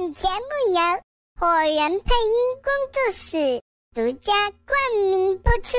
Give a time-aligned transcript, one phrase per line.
[0.00, 0.80] 本节目由
[1.40, 3.60] 火人配音工作室
[3.92, 4.32] 独家
[4.64, 4.78] 冠
[5.10, 5.76] 名播出。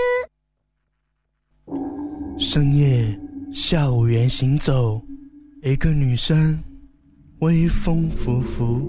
[2.38, 3.18] 深夜
[3.54, 5.02] 校园行走，
[5.64, 6.62] 一个女生
[7.40, 8.82] 微风拂拂，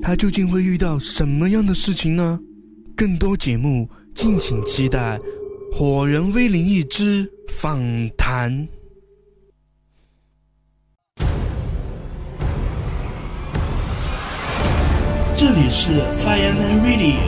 [0.00, 2.38] 她究竟会遇到什么样的事情呢？
[2.96, 5.18] 更多节目敬请期待
[5.76, 7.80] 《火人微灵异之访
[8.16, 8.52] 谈》。
[15.38, 15.90] 这里是
[16.24, 17.18] Fireman Radio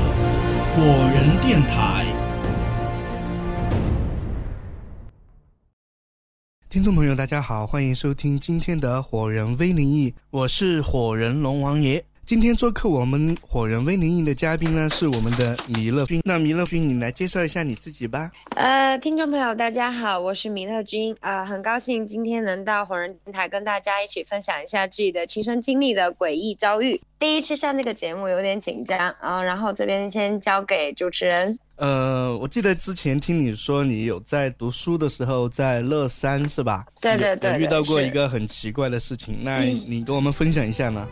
[0.74, 2.06] 火人电台。
[6.70, 12.02] 听众朋友，大家好，欢迎收听今天的火人 V 零一，我是火人龙王爷。
[12.28, 16.20] 今天做客我们火人微灵营的嘉宾呢，是我们的弥勒君。
[16.22, 18.30] 那弥勒君，你来介绍一下你自己吧。
[18.54, 21.16] 呃，听众朋友，大家好，我是弥勒君。
[21.20, 27.00] 呃，很高兴今天能到火人电台跟大家一起分享一下自己的亲身经历的诡异遭遇。
[27.18, 31.58] 第一次上这个节目有点紧张啊，然后这边先交给主持人。
[31.76, 36.84] 呃，我记得之前听你说你有在读书的时候在乐山是吧？
[37.00, 41.08] 对对对，遇到过一个很奇怪的事情，那你跟我们分享一下呢？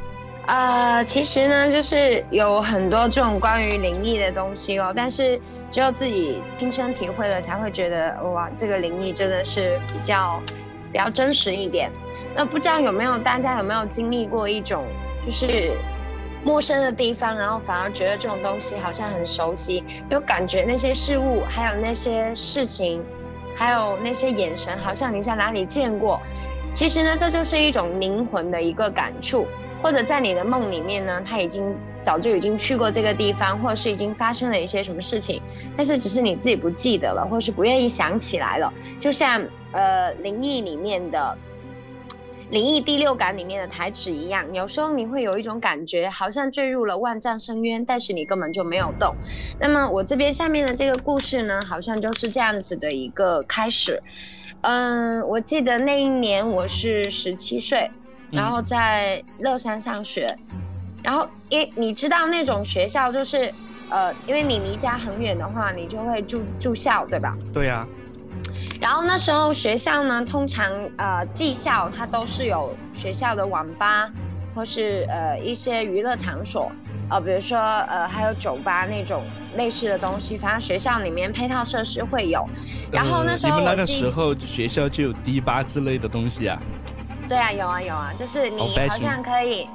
[0.46, 5.40] 呃，其实呢，就是有很多这种关于灵异的东西哦，但是
[5.72, 10.40] 只有自己亲身体会了，才会觉得哇，这个灵异真的是比较
[10.92, 11.90] 比较真实一点。
[12.32, 14.84] 那不知道有没有大家有没有经历过一种，
[15.24, 15.72] 就是
[16.44, 23.02] 陌生的地方，然后反而觉得这种东西好像很熟悉，就感觉那些事物，还有那些事情，
[23.56, 26.20] 还有那些眼神，好像你在哪里见过。
[26.72, 29.44] 其实呢，这就是一种灵魂的一个感触。
[29.86, 35.40] 或者在你的梦里面呢，他已经早就已经去过这个地方，或者是已经发生了一些什么事情，
[35.76, 38.74] 但是只是你自己不记得了，或是不愿意想起来了。
[38.98, 41.38] 就像呃灵异里面的
[42.50, 49.14] 灵异第六感里面的台词一样，有时候你会有一种感觉，好像坠入了万丈深渊，但是你根本就没有动。
[49.60, 54.02] 那么我这边下面的这个故事呢，好像就是这样子的一个开始。
[54.62, 57.88] 嗯，我记得那一年我是十七岁。
[58.30, 60.36] 然后在乐山上学，
[61.02, 63.52] 然后因你知道那种学校就是，
[63.90, 67.36] 呃，因为你离家很远的话，你就会住住校，对吧？
[67.52, 67.86] 对呀。
[68.80, 74.10] 然后那时候学校呢，通常呃技校它都是有学校的网吧，
[74.54, 76.70] 或是呃一些娱乐场所，
[77.08, 79.22] 呃比如说呃还有酒吧那种
[79.54, 82.46] 类似的东西，反正学校里面配套设施会有。
[82.92, 86.60] 然后那时候你们那个时候学校就有迪吧之类的东西啊？
[87.28, 89.68] 对啊，有啊有啊，就是你好像可以，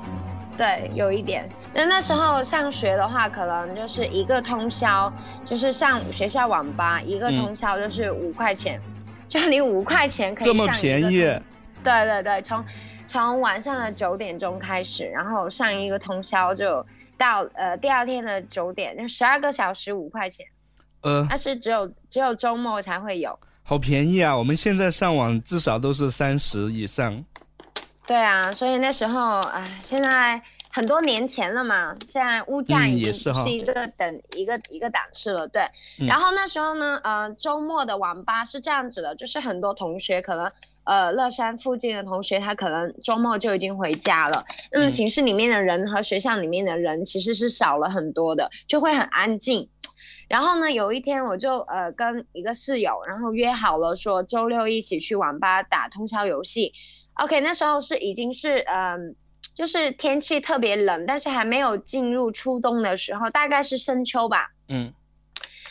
[0.57, 1.47] 对，有一点。
[1.73, 5.11] 那那时候上学的话，可能就是一个通宵，
[5.45, 8.79] 就是上学校网吧一个通宵就是五块钱，
[9.27, 11.19] 就你五块钱可以这么便宜？
[11.83, 12.63] 对对对，从
[13.07, 16.85] 从晚上的九点钟开始，然后上一个通宵就
[17.17, 20.45] 到呃第二天的九点，就十二个小时五块钱。
[21.01, 23.37] 呃，但是只有只有周末才会有。
[23.63, 24.35] 好便宜啊！
[24.37, 27.23] 我们现在上网至少都是三十以上。
[28.11, 35.47] 对啊，所以那时候，哎，现在很多年前了嘛，现在物价已经是一个等一个一个档次了。
[35.47, 35.63] 对，
[36.09, 40.51] 然后那时候呢，呃，周末的网吧是这样子的，就是很多同学可能，
[40.83, 49.69] 呃，乐山附近的同学他可能周末就已经回家了，那么寝室里面的人和学校里面的人其实是少了很多的，就会很安静。
[50.27, 56.73] 然后呢，有一天我就呃跟一个室友，然后约好了说周六一起去网吧打通宵游戏。
[57.21, 59.15] OK，那时候是已经是嗯，
[59.53, 64.51] 就是天气特别冷，但是还没有进入初冬的时候，大概是深秋吧。
[64.67, 64.91] 嗯，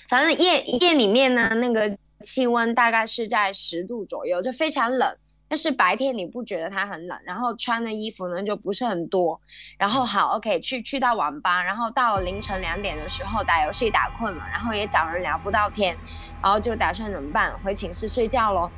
[0.09, 5.17] 反正夜夜里面呢，那个气温大概是在十度左右，就非常冷。
[5.49, 9.41] 但是白天你不觉得它很冷，然后穿的衣服呢就不是很多。
[9.77, 15.97] 然后好，OK，去去到网吧，然后到凌晨两点的时候打游戏打困了，然后也找人聊不到天，
[16.41, 17.59] 然后就打算怎么办？
[17.65, 18.71] 回寝室睡觉喽。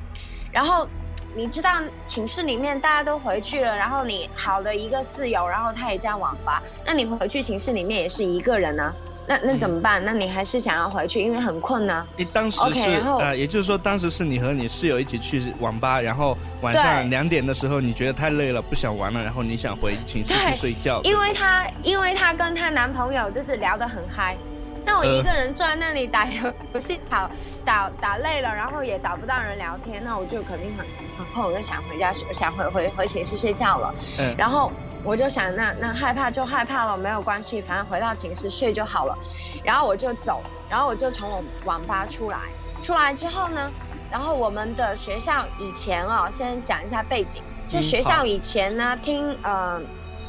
[0.50, 0.88] 然后。
[1.34, 1.70] 你知道
[2.06, 8.92] 寝室里面大家都回去了，然后你好的一个室友，然后他也在网吧，那你回去寝室里面也是一个人呢，
[9.26, 10.04] 那那怎么办？
[10.04, 12.06] 那你还是想要回去，因为很困呢。
[12.16, 21.00] 你当时是呃，也就是说当时是你和你室友一起去网吧，然后晚上两点的时候你觉得太累了不想玩了，然后你想回寝室去睡觉。
[21.04, 24.36] 因为她因为她跟她男朋友就是聊得很嗨。
[24.84, 27.30] 那我一个人坐在那里打游戏，打
[27.64, 30.86] 打打累了，然后也找不到人聊天，那我就肯定很
[31.16, 33.94] 很困，我就想回家，想回回回寝室睡觉了。
[34.18, 34.34] 嗯。
[34.36, 34.72] 然后
[35.04, 39.16] 我就想，那那害怕就害怕了，没有关系，反正回到寝室睡就好了。
[39.64, 42.38] 然后我就走，然后我就从我网吧出来，
[42.82, 43.70] 出来之后呢，
[44.10, 49.80] 然后我们的学校以前哦，先讲一下背景，就学校以前呢，听呃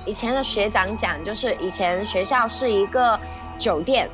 [0.06, 3.19] 以前的学长讲，就是以前学校是一个
[3.57, 4.09] 酒店。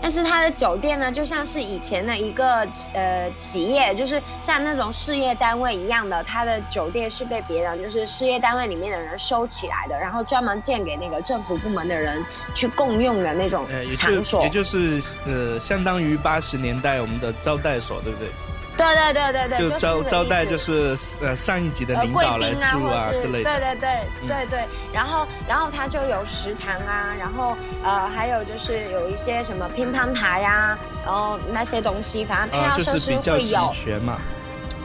[0.00, 13.66] 但是它的酒店呢，就像是以前的一个呃企业，就是像那种事业单位一样的，它的酒店是被别人就是事业单位里面的人收起来的，然后专门建给那个政府部门的人去共用的那种
[13.96, 18.28] 场所，也就是呃相当于八十年代我们的招待所，对不对？
[18.76, 23.58] 对对对对对，就招招待就是呃上一级的领导来住啊之类的。
[23.58, 33.72] 对对对对对，然后然后它就有食堂啊，然后呃还有就是有一些什么乒乓台呀，然后那些东西，反正配套设施会有。
[33.72, 34.18] 全嘛。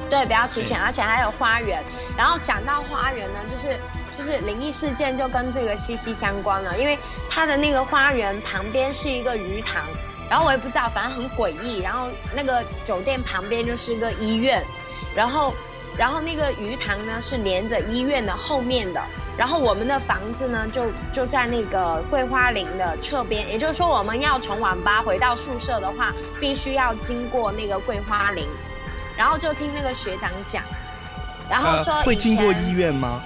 [0.09, 1.81] 对，比较齐全，而且还有花园。
[2.17, 3.79] 然后讲到花园呢，就是
[4.17, 6.99] 就是灵异事件就跟这个息息相关了，因为
[7.29, 9.83] 它的那个花园旁边是一个鱼塘。
[10.31, 11.81] 然后我也不知道，反正很诡异。
[11.81, 14.63] 然后那个酒店旁边就是个医院，
[15.13, 15.53] 然后，
[15.97, 19.03] 然后那个鱼塘呢是连着医院的后面的。
[19.37, 28.47] 然后我们的房子呢就就在那个桂花林的侧边，也就是说我们要从网吧回到宿舍的话，必须要经过那个桂花林。
[29.17, 30.63] 然后就听那个学长讲，
[31.49, 33.21] 然后说会经过医院吗？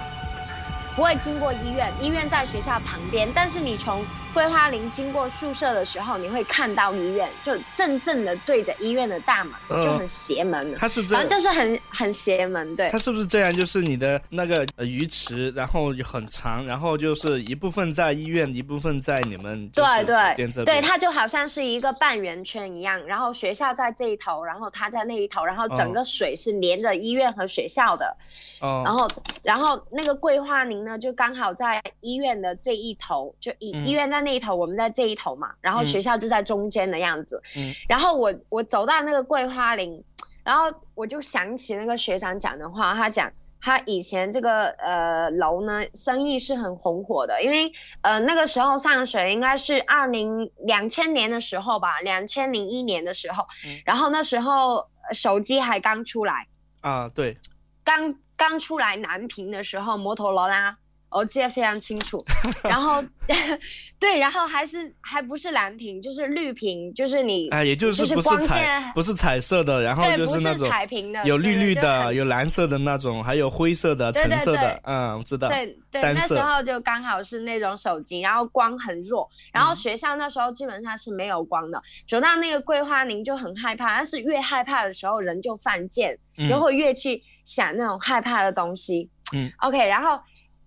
[0.96, 4.04] 不会经过医院，医院在学校旁边，但是你从。
[4.36, 10.74] 桂花林经过宿舍的时候，你会看到医院，就正正的对着医院的大门，就很邪门。
[10.74, 12.90] 它是这，反正就是很很邪门，对。
[12.90, 13.56] 它是不是这样？
[13.56, 23.02] 就是你的那个鱼池，然后很长，然后就是一部分在医院，一部分在你们对对对，它就好像是一个半圆圈一样。
[23.06, 28.14] 然后学校在这一头，然后它在那一头，然后整个水是连着医院和学校的。
[28.60, 28.82] 哦。
[28.84, 29.08] 然后
[29.42, 34.25] 然后那个桂花林呢，就刚好在医院的这一头，就医医院在。
[34.26, 37.40] 那一头，我们在这一头嘛，然后学校就在中间的样子。
[37.56, 40.02] 嗯，然后我我走到那个桂花林，
[40.42, 40.64] 然后
[40.94, 53.46] 我就想起那个学长讲的话，他讲他以前这个呃楼呢生意是很红火的，因为呃那个时候上学应该是二零两千年的时候吧，两千零一年的时候，
[53.84, 56.48] 然后那时候手机还刚出来
[56.80, 57.38] 啊，对，
[57.84, 60.76] 刚刚出来南屏的时候，摩托罗拉。
[61.08, 62.22] 我记得非常清楚，
[62.62, 63.02] 然后，
[63.98, 75.48] 对，然后还是还不是蓝屏，就是绿屏，就是你，啊，也就是不是彩，不是彩色的，然后就是那种彩屏的，有绿绿的，有蓝色的那种，还有灰色的、橙色的，嗯，我知道。
[75.48, 81.82] 对对，那时候就刚好是那种手机，然后光很弱，然后学校那时候基本上是没有光的。
[82.06, 86.18] 走到那个桂花林就很害怕，但是越害怕的时候人就犯贱，
[86.48, 89.08] 就会越去想那种害怕的东西。
[89.32, 90.20] 嗯，OK，然后。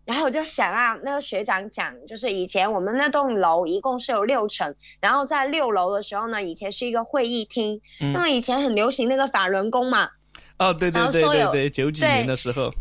[0.09, 10.09] 然后我就想啊，那个学长讲，就是以前我们那栋楼一共是有六层，然后在六楼的时候呢，以前是一个会议厅，那么以前很流行那个法轮功嘛，
[10.57, 12.73] 哦，对对对对对，九几年的时候。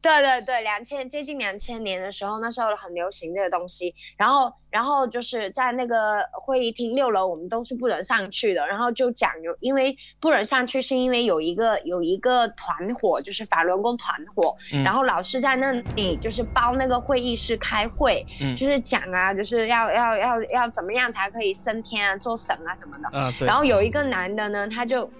[0.00, 3.96] 对对对，两千接近两千年的时候，那时候很流行这个东西。
[4.16, 8.66] 然后，然后就是在那个会议厅六楼，我们都是不能上去的。
[8.68, 14.56] 然后就讲有，因为不能上去，是因为有一个有一个团伙，就是法轮功团伙。
[14.84, 18.24] 然后老师在那里就是包那个会议室开会，
[18.56, 23.18] 就是讲啊，就是要要要要怎么样才可以升天啊，做神啊什么的。
[23.18, 25.10] 啊，然后有一个男的呢，他就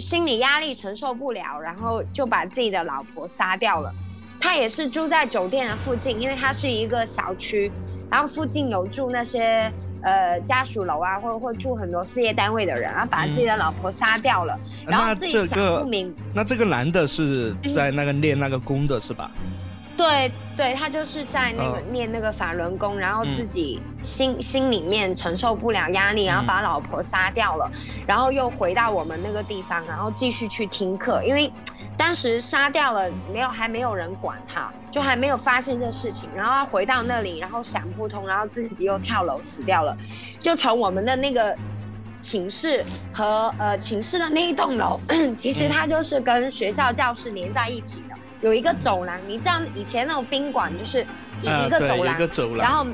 [0.00, 3.94] 心理压力承受不了，然后就把自己的老婆杀掉了。
[4.40, 7.70] 他也是住在酒店的附近，因为他是一个小区，
[8.10, 9.70] 然后附近有住那些
[10.02, 16.14] 呃家属楼啊，或者或住很多事业单位的人，然后把自己的老婆杀掉了，然后自己想不明。
[16.32, 19.30] 那这个男的是在那个练那个功的是吧？
[19.96, 27.68] 对对，他就是在那个练那个法轮功，然后自己心心里面承受不了压力，然后把老婆杀掉了，
[28.06, 31.52] 然后又回到我们那个地方，然后继续去听课，因为。
[31.98, 36.30] 当时杀掉了，没有，还没有人管他，就还没有发现这事情。
[36.34, 39.94] 然后他回到那里，然后想不通，然后自己又跳楼死掉了。
[40.40, 41.54] 就从我们的那个
[42.22, 44.98] 寝室和呃寝室的那一栋楼，
[45.36, 49.18] 其实它就是跟学校教室连在一起的，有一个走廊。
[49.26, 51.04] 你知道以前那种宾馆就是
[51.42, 52.16] 一个走廊，
[52.56, 52.86] 然后。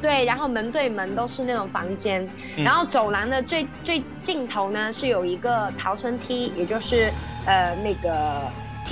[0.00, 7.12] 对，然后门对门都是那种房间，然后走廊的最最尽头呢是有一个逃生梯，也就是
[7.46, 8.42] 呃那个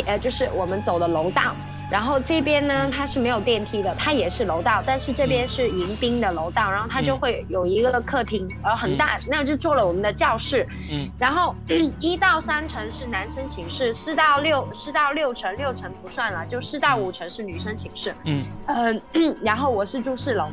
[0.07, 1.55] 呃就是我们走的楼道，
[1.91, 11.55] 然后这边呢它是没有电梯的，它也是楼道，但是这边是迎宾的楼道，然后它就会有一个客厅，呃很大，那就做了我们的教室，嗯，然后
[11.99, 18.47] 一到三层是男生寝室，四到六四到六层六层不算了，就四到五层是女生寝室，嗯。
[18.67, 19.03] 嗯，
[19.43, 20.49] 然后我是住四楼。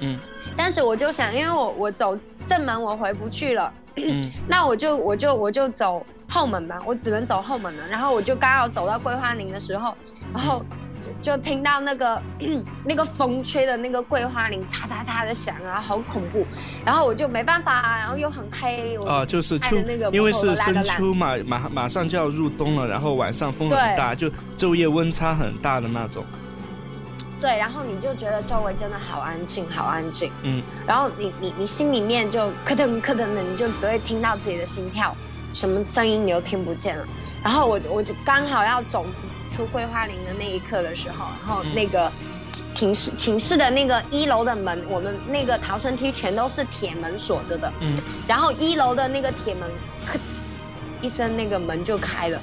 [0.00, 0.18] 嗯，
[0.56, 3.72] 但是我就想，因为我我走正门我回不去了，
[4.48, 7.86] 那我就我就我就走后门吧，我只能走后门了。
[7.88, 9.94] 然后我就刚好走到桂花林的时候，
[10.32, 10.64] 然后
[11.22, 12.20] 就听到那个
[12.84, 16.44] 那个风吹的那个桂花林嚓嚓嚓的响啊，好恐怖。
[16.84, 18.96] 然后我就没办法，啊然后又很黑。
[19.06, 19.76] 啊，就是秋，
[20.12, 26.24] 因为是深秋嘛，马马上就要入冬了，然后晚上风很大，就昼夜温差很大的那种。
[27.44, 30.32] 对，然后你就觉得周围真的好安静，好安静。
[30.40, 30.62] 嗯。
[30.86, 35.14] 然后你你你心里面就咯噔咯噔的，你就只会听到自己的心跳，
[35.52, 37.04] 什么声音你都听不见了。
[37.42, 39.04] 然后我我就刚好要走
[39.50, 42.10] 出桂花林的那一刻的时候，然后那个
[42.72, 47.70] 寝室寝室的那个一楼的门，我们那个逃生梯全都是铁门锁着的。
[47.80, 47.98] 嗯。
[48.26, 49.70] 然后一楼的那个铁门，
[50.06, 50.18] 咔呲
[51.02, 52.40] 一声，那个门就开了。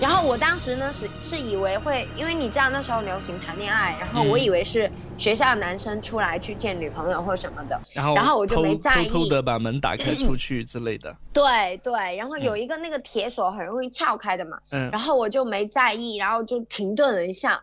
[0.00, 11.14] 然后我当时呢是是以为会，因为你知道那时候流行谈恋爱，然后我以为是学校男生出来去见女朋友或什么的，然后然后我就没在意，偷偷的把门打开出去之类的。
[11.34, 17.62] 对对，然后有一个那个铁锁很容易撬开的嘛，嗯，然后我就没在意，然后就停顿了一下。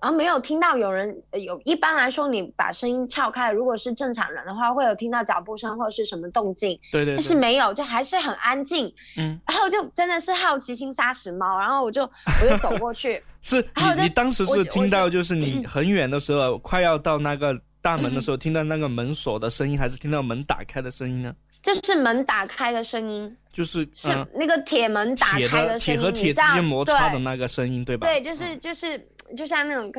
[0.00, 6.78] 然后没有听到有人有，一般来说你把声音撬开，如果是正常人的话，会有听到脚步声或者是什么动静。
[6.92, 7.16] 对对。
[7.16, 8.94] 但是没有，就还是很安静。
[9.16, 9.40] 嗯。
[9.44, 13.20] 然后就真的是好奇心杀死猫，然后我就我就走过去。
[13.42, 13.60] 是。
[13.96, 21.34] 你你当时是听到就是你很远的时候，快要到那个大门的时候，听到那个门锁的声音，还是听到门打开的声音呢？
[21.60, 23.36] 就是门打开的声音。
[23.52, 28.06] 就是是那个铁门打开的声音，铁和铁之间摩擦的那个声音，对吧？
[28.06, 29.04] 对，就是就是。
[29.36, 29.92] 就像那种，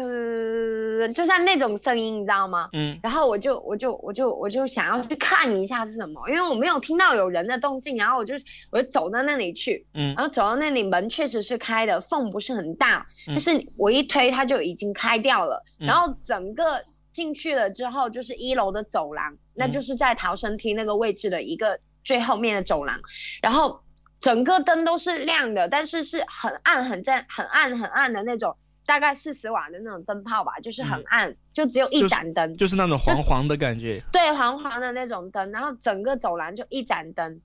[1.13, 2.69] 就像那种声音，你知道吗？
[2.74, 3.00] 嗯。
[3.03, 8.36] 然后我就我就我就我就想要去看一下是什么，因为我没有听到有人的动静，然后我就
[8.71, 10.15] 我就走到那里去，嗯。
[10.15, 15.63] 然后走到那里，门确实是开的，缝不是很大，但是我一推它就已经开掉了。
[15.77, 23.00] 然后整个进去了之后，就是一楼的走廊，那就是在逃生梯那个位置的一个最后面的走廊，
[23.41, 23.81] 然后
[24.19, 28.57] 整个灯都是亮的，但是是很暗很在很暗很暗的那种。
[28.89, 34.01] 大概四十瓦的那种灯泡吧，就是很暗，就只有一盏灯，就是那种黄黄的感觉。
[34.12, 37.39] 对，黄黄的那种灯，然后整个走廊就一盏灯，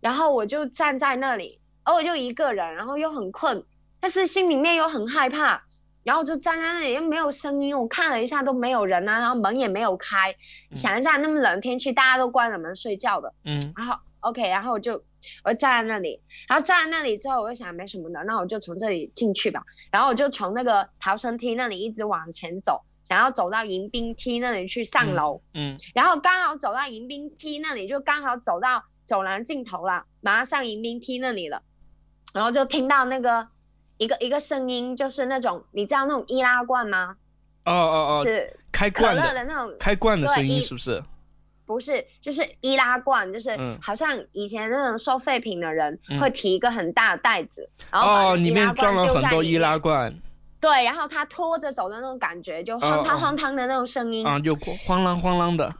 [0.00, 3.64] 然后我就站在那里，而我就一个人，然后又很困，
[4.00, 5.62] 但是心里面又很害怕，
[6.02, 10.34] 然后就站在那里又没有声音，我看了一下都没有人啊，然后门也没有开，
[10.72, 13.96] 想一下那么冷天气，大家都关了门睡觉的，嗯，然后。
[14.20, 15.04] OK，然后我就
[15.44, 19.62] 我站在那里，然后站在那里之后，我就想没什么的，那我就从这里进去吧。
[19.90, 25.42] 然后我就从那个逃生梯那里一直往前走，想要走到迎宾梯那里去上楼。
[25.54, 31.62] 嗯，然后刚好走到迎宾梯那里，就刚好走到走廊尽头了，马上上迎宾梯那里了。
[32.34, 33.48] 然后就听到那个
[33.96, 37.16] 一个一个声音，就是那种你知道那种易拉罐吗？
[37.64, 41.02] 哦哦哦，是开罐的那种开罐的声音，是不是？
[41.68, 43.50] 不是，就是易拉罐，就是
[43.82, 50.18] 好像以前那种收废品的人会提一个很大的袋子，然后里面装了很多易拉罐。
[50.60, 54.26] 对，然后他拖着走的那种感觉，就晃汤晃汤的那种声音。
[54.26, 54.54] 啊，就
[54.86, 55.74] 晃啷晃啷的。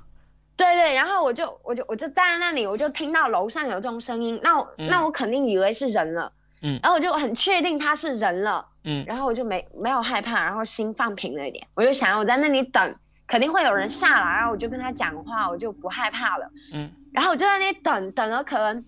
[0.59, 12.95] 对对，然后我就我就我就站在那里，我就听到楼上有这种声音，那我那我肯定以为是人了，嗯，然后我就很确定他是人了，嗯，然后我就没没有害怕，然后心放平了一点，我就想我在那里等。
[13.29, 16.51] 肯定会有人下来，然后我就跟他讲话，我就不害怕了。
[16.73, 18.85] 嗯，然后我就在那里等，等了可能，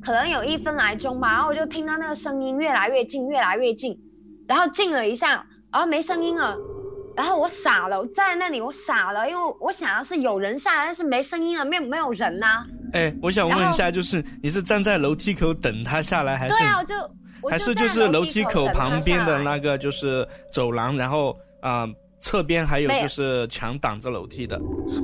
[0.00, 3.98] 可能有一分来钟吧，然后我就听到那个声音越来越近，越来越近，
[4.46, 6.56] 然后近了一下，然后没声音了，
[7.16, 12.64] 然后我傻了，我站在那里，我傻了，因为我想要是有人下来，但是没声音了，没有没有人呐。
[12.92, 16.54] 哎，我想问一下，就是你是站在楼梯口等他下来，还是？
[16.56, 16.94] 对啊，我就
[17.50, 21.88] 还是就是楼梯口旁边的那个就是走廊，然后啊。
[22.22, 24.58] 侧边还有就是墙挡着楼梯的，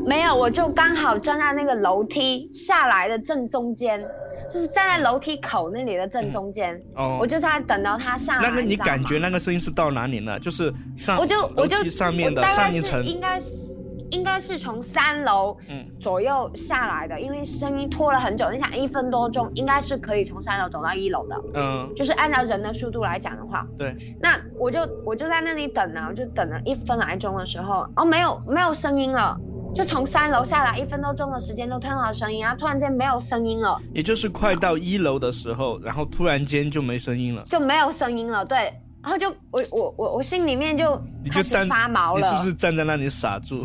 [0.07, 4.01] 没有，我就刚好站在那个楼梯下来的正中间，
[4.49, 6.81] 就是站在楼梯口那里的正中间。
[6.95, 8.49] 哦，我就在等到他上来。
[8.49, 10.39] 那个你感觉那个声音是到哪里呢？
[10.39, 13.68] 就是上我就我就上面的上一层应该是。
[14.11, 15.57] 应该是从三楼
[16.01, 18.51] 左右下来的，因为声音拖了很久。
[18.51, 21.41] 你想一分多钟，应该是可以从三楼走到一楼的。
[21.55, 23.67] 嗯，就是按照人的速度来讲的话。
[23.77, 23.95] 对。
[24.21, 29.37] 那我就我就在那里等呢，就等了一分来钟的时候，哦，没有没有声音了，
[29.75, 33.81] 就从三楼下来一分多钟的时间都听到声音，然后突然间没有声音了。
[33.93, 37.43] 也就是快到一楼的时候，然后突然间就没声音了。
[37.45, 38.73] 就没有声音了，对。
[39.01, 41.01] 然后就我我我我心里面就
[41.31, 42.21] 开始发毛了。
[42.21, 43.65] 你是不是站在那里傻住？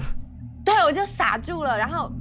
[0.66, 2.12] 对，我就傻住了，然后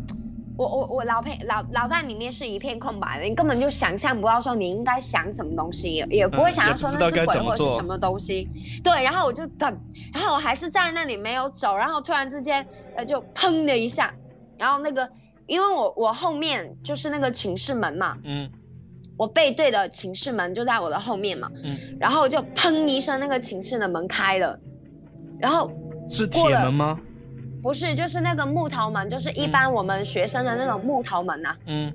[0.57, 8.49] 我我我脑片脑脑袋里面是一片空白的，你根本就想象不到说你应该想什么东西，也也不会想要说那是鬼或是什么东西。
[8.83, 9.81] 对，然后我就等，
[10.13, 14.15] 然后我还是在那里没有走，然后突然之间呃就砰的一下，
[14.59, 15.11] 然后那个
[15.47, 18.51] 因为我我后面就是那个寝室门嘛，嗯，
[19.17, 24.59] 我背对的寝室门就在我的后面嘛，嗯，然后就砰一声那个寝室的门开了。
[25.39, 25.73] 然后
[26.09, 27.01] 是铁门吗？
[27.63, 31.57] 不是，就是那个木头门，就是一般我们学生的那种木头门呐。
[31.67, 31.93] 嗯。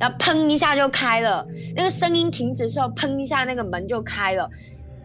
[0.00, 4.50] 然后砰一下就开了，那个声音停止之后，砰一下那个门就开了。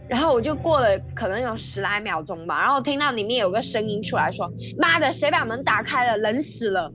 [0.09, 6.17] 然后我就过了可能有十来秒钟吧，然后听到里面有个声音出来说：“妈的，谁把门打开了？
[6.17, 6.91] 冷死了！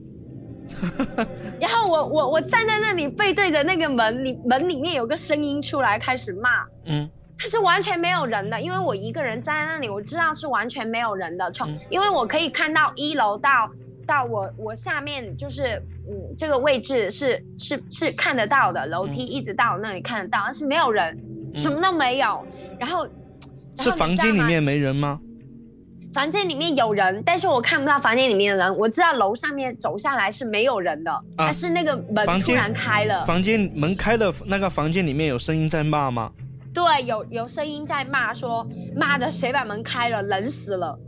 [1.59, 6.67] ”然后我我我站在那里背对着那个门里，门里面有个声音出来开始骂。
[6.85, 7.09] 嗯。
[7.39, 11.51] 它是完全没有人的，因为我一个人站在那里，我知道是完全没有人的。
[11.51, 13.69] 从因为我可以看到一楼到
[14.05, 21.19] 到我我下面就是嗯这个位置是是是看得到的，楼梯一直到那里看得到，但是没有人，
[21.55, 22.45] 什么都没有。
[22.79, 23.07] 然后
[23.79, 25.19] 是房间里面没人吗？
[26.13, 28.77] 房间里面有人，但是我看不到房间里面的人。
[28.77, 36.31] 我知道楼上面走下来是没有人的，但是那个门突然开了，房间门开了，那个房间里面有声音在骂吗？
[36.77, 40.99] 对，有有声音在骂，说妈的，谁把门开了，冷死了。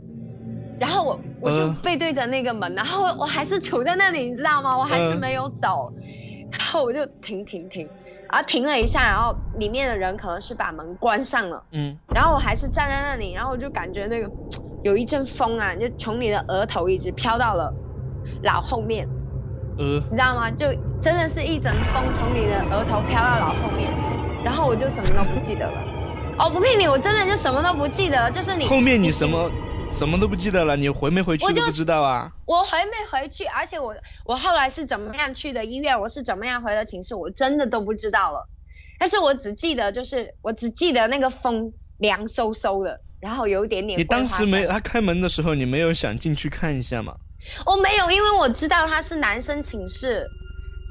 [0.80, 4.76] 然后我我就背对着那个门，然后我还是杵在那里，你知道吗？
[4.76, 5.92] 我还是没有走。
[6.50, 7.88] 然后我就停停停，
[8.28, 11.62] 然后停了一下，然后里面的人可能是把门关上了。
[11.70, 11.96] 嗯。
[12.12, 14.28] 然后我还是站在那里，然后我就感觉那个
[14.82, 17.72] 有一阵风啊，就从你的额头一直飘到了
[18.42, 19.08] 脑后面。
[19.78, 20.02] 呃。
[20.10, 20.50] 你知道吗？
[20.50, 20.66] 就
[21.00, 23.88] 真的是一阵风从你的额头飘到脑后面。
[24.44, 25.84] 然后我就什么都不记得了，
[26.38, 28.30] 哦，不骗你，我真的就什么都不记得了。
[28.30, 29.50] 就是你后面你什么
[29.92, 32.32] 什么都不记得了，你回没回去都不知道啊。
[32.46, 33.94] 我回没回去，而且我
[34.24, 38.48] 我后来是怎么样去的医院，我是怎么样回的寝室，我真的都不知道了。
[38.98, 43.98] 但是我只记得就是我只记得那个风凉飕飕的，然后有一点点。
[43.98, 47.14] 你当时没他开门的时候，你没有想进去看一下吗？
[47.66, 50.26] 我没有，因为我知道他是男生寝室。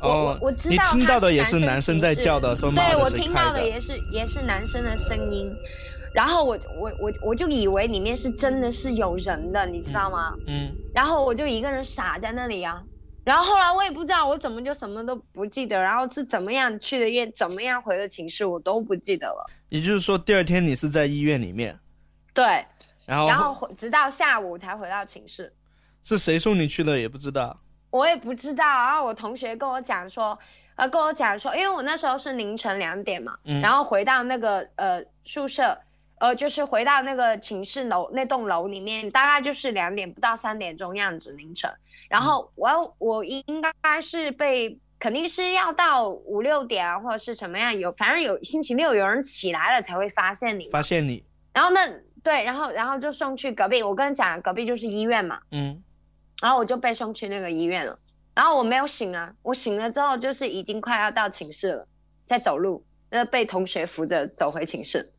[0.02, 5.52] 我我知道，你听到的也是男生在叫的，说对我听到的也是也是男生的声音，
[6.14, 10.34] 然后我我我我就以为里面是真的是有人的，你知道吗？
[10.48, 10.72] 嗯。
[10.94, 12.82] 然后我就一个人傻在那里啊，
[13.24, 19.50] 然后后来我也不知道我怎么就什么都不记得，然后是怎么样去的院，怎么样回的寝室，我都不记得了。
[19.70, 21.78] 也就是说，第二天你是在医院里面？
[22.34, 22.46] 对。
[23.06, 25.52] 然后然后直到下午才回到寝室。
[26.04, 26.98] 是谁送你去的？
[26.98, 27.60] 也不知道。
[27.92, 30.40] 我也不知道，然后我同学跟我讲说，
[30.76, 35.82] 呃，跟我讲说，因为我那时候是凌晨两点嘛，然后回到那个呃宿舍，
[36.20, 41.74] 呃，就是回到那个寝室楼那栋楼里面，大概就是两点不到三点钟样子凌晨，
[42.10, 51.24] 然后我我应该是被肯定是要到五六点啊，或者是什么样有，反正有星期六有人起来了才会发现你，发现你，
[51.54, 51.90] 然后那
[52.22, 55.84] 对，然后然后就送去隔壁，我跟你讲，隔壁就是医院嘛，嗯。
[56.42, 58.00] 然后我就被送去那个医院了，
[58.34, 61.88] 然后我没有醒啊，我醒了之后就是已经快要到寝室了，
[62.26, 65.12] 在走路，那，被同学扶着走回寝室。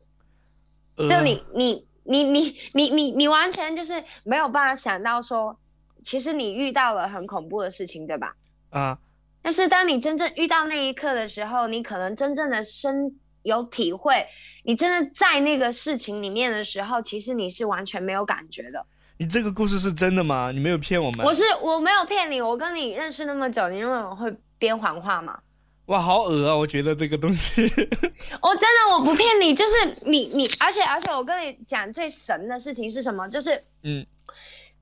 [0.97, 5.59] 就你你你你你你你完全就是没有办法想到说，
[6.03, 8.35] 其实你遇到了很恐怖的事情，对吧？
[8.69, 8.99] 啊。
[9.43, 14.27] 但是当你真正遇到那一刻的时候，你可能真正的深有体会，
[14.63, 18.85] 你真的在那个事情里面的时候，其实你是完全没有感觉的。
[19.21, 20.49] 你这个故事是真的吗？
[20.51, 21.23] 你没有骗我们。
[21.23, 25.37] 我是我没有骗你，我跟你认识那么久，你认为我会编谎话吗？
[25.85, 26.55] 哇，好恶啊！
[26.57, 27.61] 我觉得这个东西。
[27.61, 27.69] 我
[28.57, 33.27] 真的我不骗你，就是你你，而且而且我跟你讲最神的事情是什么？
[33.29, 34.07] 就是嗯，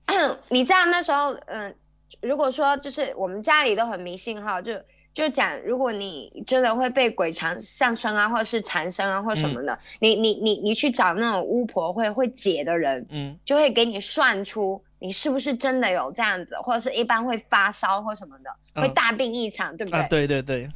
[0.47, 1.75] 你知道那时候嗯，
[2.21, 4.71] 如果说就是我们家里都很迷信哈，就。
[5.19, 19.99] 就讲，如果你真的会被鬼缠上身啊，或者是缠身啊，或什么的，你你你你去找那种巫婆会会解的人，嗯，就会给你算出你是不是真的有这样子，或者是一般会发烧或什么的，会大病一场，对不对？
[19.99, 20.69] 啊，对对对。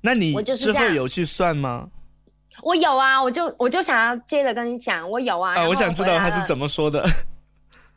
[0.00, 1.88] 那你之后有去算吗？
[2.62, 5.54] 我有啊，我就我就想要接着跟你讲，我有啊。
[5.54, 7.08] 啊，我想知道他是怎么说的。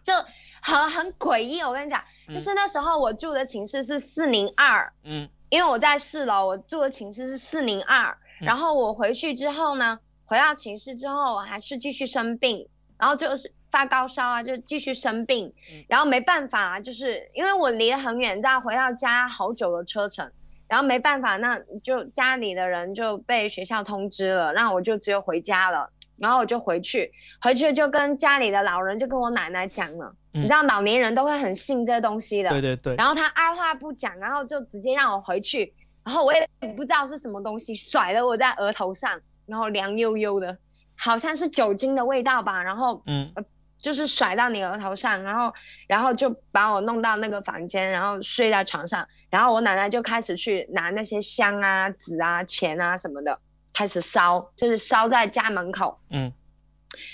[0.03, 0.13] 就
[0.61, 5.27] 很很诡异，我跟你讲，就是那时候我住的寝室是四零二，嗯。
[5.53, 15.53] 因为我在四楼，我住的寝室是四零二，然后我回去之后呢，回到寝室之后，我还是继续生病，然后就是发高烧啊，就继续生病，
[15.87, 20.31] 然后没办法，就是因为我离得很远，再回到家好久的车程，
[20.67, 25.91] 然后没办法，那就家里的人就被学校通知了，那我就只有回家了。
[26.23, 30.15] 然后我就回去，回去就跟家里的老人，就跟我奶奶讲了。
[30.31, 32.49] 你知道老年人都会很信这东西的。
[32.49, 32.95] 对对对。
[32.95, 35.73] 然后他二话不讲，然后就直接让我回去。
[36.05, 40.57] 然后我也不知道是什么东西，甩了我在额头上，然后凉悠悠的，
[40.97, 42.63] 好像是酒精的味道吧。
[42.63, 43.33] 然后嗯，
[43.77, 45.53] 就是甩到你额头上，然后
[45.87, 49.05] 然后就把我弄到那个房间，然后睡在床上。
[49.29, 53.39] 然后我奶奶就开始去拿那些香啊、纸啊、钱啊什么的。
[53.73, 55.99] 开始烧，就是烧在家门口。
[56.09, 56.31] 嗯，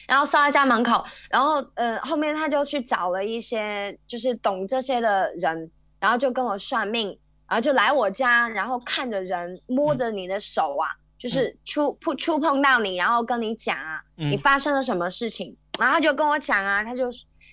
[0.08, 7.18] 然后烧在家门口，然后呃后面他就去找了一些就是懂这些的人，然后就跟我算命，
[7.48, 17.10] 然后就来我家，然后看着人摸着你的手啊，就是触碰触碰到你，然后跟你讲啊，你发生了什么事情，然后他就跟我讲啊，他就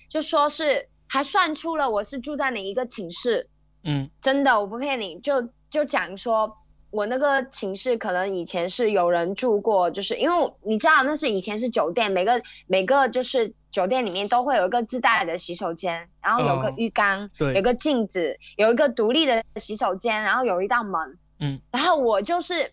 [0.09, 3.49] 就说是还算出了我是住在哪一个寝室，
[3.83, 6.57] 嗯，真的我不骗你，就就讲说。
[6.89, 21.17] 我那个寝室可能以前是有人住过，就是因为你知道那是以前是酒店，每个每个就是酒店里面都会有一个自带的洗手间，然后有个浴缸，有个镜子，有一个独立的洗手间，然后有一道门。
[21.39, 22.71] 嗯，然后我就是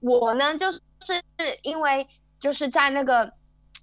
[0.00, 1.22] 我呢，就是是
[1.62, 3.32] 因为就是在那个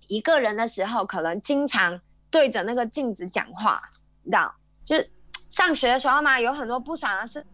[0.08, 3.82] 一个人的时候，可能经常对着那个镜子讲话，
[4.24, 5.10] 你知道，就是
[5.50, 7.46] 上学的时候嘛，有很多不爽的事。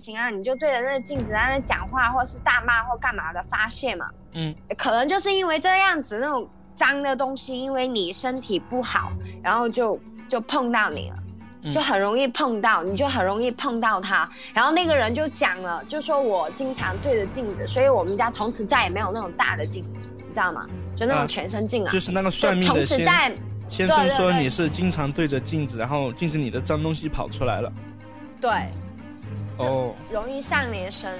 [0.00, 4.06] 行啊，你就对着那个镜子在那讲话，或是大骂或干嘛的发泄嘛。
[4.32, 14.28] 嗯，可能就是因为这样子那种脏的东西，因为你身体不好，然后就就碰到你了，就很容易碰到，你就很容易碰到他。
[14.54, 20.66] 然后那个人就讲了，就说我经常对着镜子，所以我们家从此再也没有那种大的镜子，你知道吗？
[20.96, 21.92] 就那种全身镜啊。
[21.92, 23.04] 就是那个算命的先
[23.68, 27.72] 先生说你是经常对着镜子，然后镜子里的脏东西跑出来了。
[28.40, 28.50] 对。
[29.64, 31.10] 哦，容易上连身，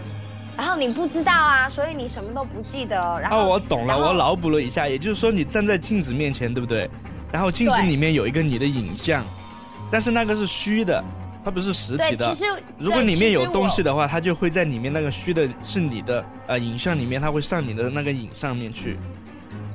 [0.56, 2.96] 然后你不知道啊，所以你什么都不记得。
[3.20, 6.88] 然后我懂了，我脑补了一下，也就是说你站在镜子面前，对不对？
[7.32, 9.24] 然后镜子里面有一个你的影像，
[9.90, 11.02] 但是那个是虚的，
[11.44, 12.32] 它不是实体的。
[12.32, 12.44] 其实
[12.76, 18.98] 如果里面有东西的话，它就会在里面那个虚的是你的呃影像里面，它会上你的那个影上面去。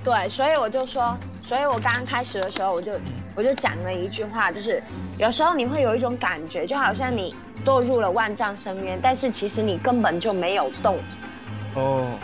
[0.04, 2.92] 对，所以我就说，所以我刚刚开始的时候，我就
[3.36, 4.82] 我就讲了一句话，就是
[5.18, 10.98] 有时候你会有一种感觉，就好像你堕入了万丈深渊，但是其实你根本就没有动。
[11.76, 12.18] 哦，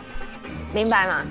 [0.73, 1.25] 明白吗？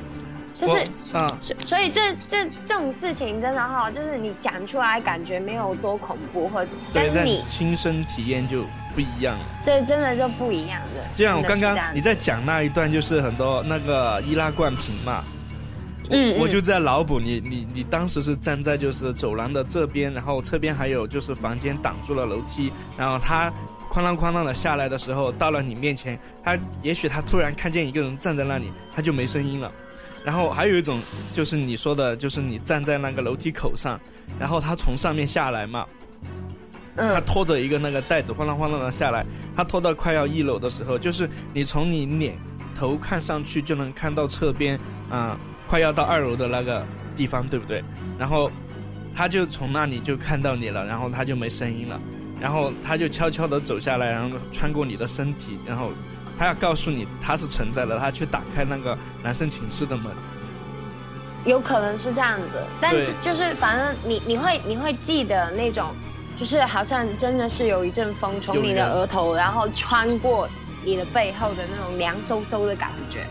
[0.52, 0.76] 就是
[1.14, 1.26] 啊，
[1.64, 8.64] 所以这这这种事情真的哈，就是你讲出来感觉没有多恐怖，或者但是你亲身体验就
[8.94, 9.38] 不一样。
[9.38, 9.44] 了。
[9.64, 11.02] 对真的就不一样的。
[11.16, 15.24] 就像我刚刚你在讲那一段，就是很多那个易拉罐瓶嘛。
[16.10, 23.48] 嗯，我就在脑补你，你你当时是站在就是走廊的这边，然后侧边还有就是房间挡住了楼梯，然后他
[23.88, 29.70] 哐啷哐啷的下来的时候，到了你面前，他也许他突然看见一个人站在那里，他就没声音了。
[30.24, 31.00] 然后还有一种
[31.32, 33.98] 就是你说的，就是你站在那个楼梯口上，
[34.38, 35.86] 然后他从上面下来嘛，
[36.96, 39.24] 他拖着一个那个袋子，晃啷晃啷的下来，
[39.56, 42.36] 他拖到快要一楼的时候，就是你从你脸
[42.74, 45.38] 头看上去就能看到侧边啊。
[45.70, 46.84] 快要到二楼的那个
[47.16, 47.80] 地方，对不对？
[48.18, 48.50] 然后
[49.14, 51.96] 他就从那里就看到你了，然后他就没声音了，
[52.40, 55.92] 然后他就悄悄地走下来，然后穿过你的身体，然后
[56.36, 60.10] 他要告诉你他是存在的，他去打开那个男生寝室的门。
[61.44, 65.94] 有可能是这样子，但就是反正你你会你会记得那种，
[66.34, 70.48] 就是好像真的是有一阵风从你的额头，然后穿过
[70.84, 73.24] 你的背后的那种凉飕飕的感觉。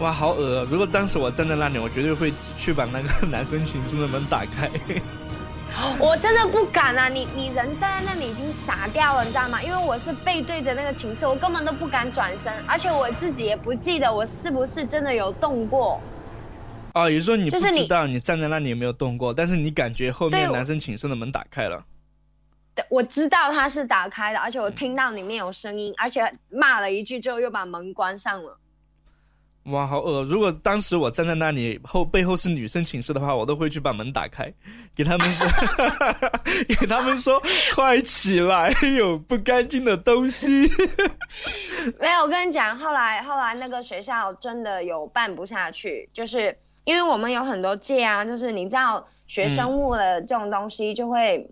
[0.00, 0.64] 哇，好恶！
[0.70, 4.70] 如果当时我站在那里，我绝对会去把那个男生寝室的门打开。
[5.98, 7.08] 我真的不敢啊！
[7.08, 9.62] 你你人站在那里已经傻掉了，你知道吗？
[9.62, 16.00] 因为我是背对着那个寝室，我根本都不敢转身，而且我自己也不记得我是不是真的有动过。
[16.94, 21.84] 哦，也就是说你不知道你站在那里有没有动过，但是你感觉后面男生寝室的门打开了。
[22.88, 28.56] 我知道他是打开的，而且我听到里面有声音，而且骂了一句之后又把门关上了。
[29.70, 30.22] 哇，好恶！
[30.24, 34.52] 如果当时我站在那里后背后是女生寝室的话，我都会去把门打开，
[34.94, 35.46] 给他们说，
[36.66, 37.42] 给他们说，
[37.74, 40.48] 快起来，有不干净的东西。
[42.00, 51.50] 没有，我跟你讲，后来后来那个学校真的有办不下去，就是因为我们有很多届啊，就是你知道学生物的这种东西，就会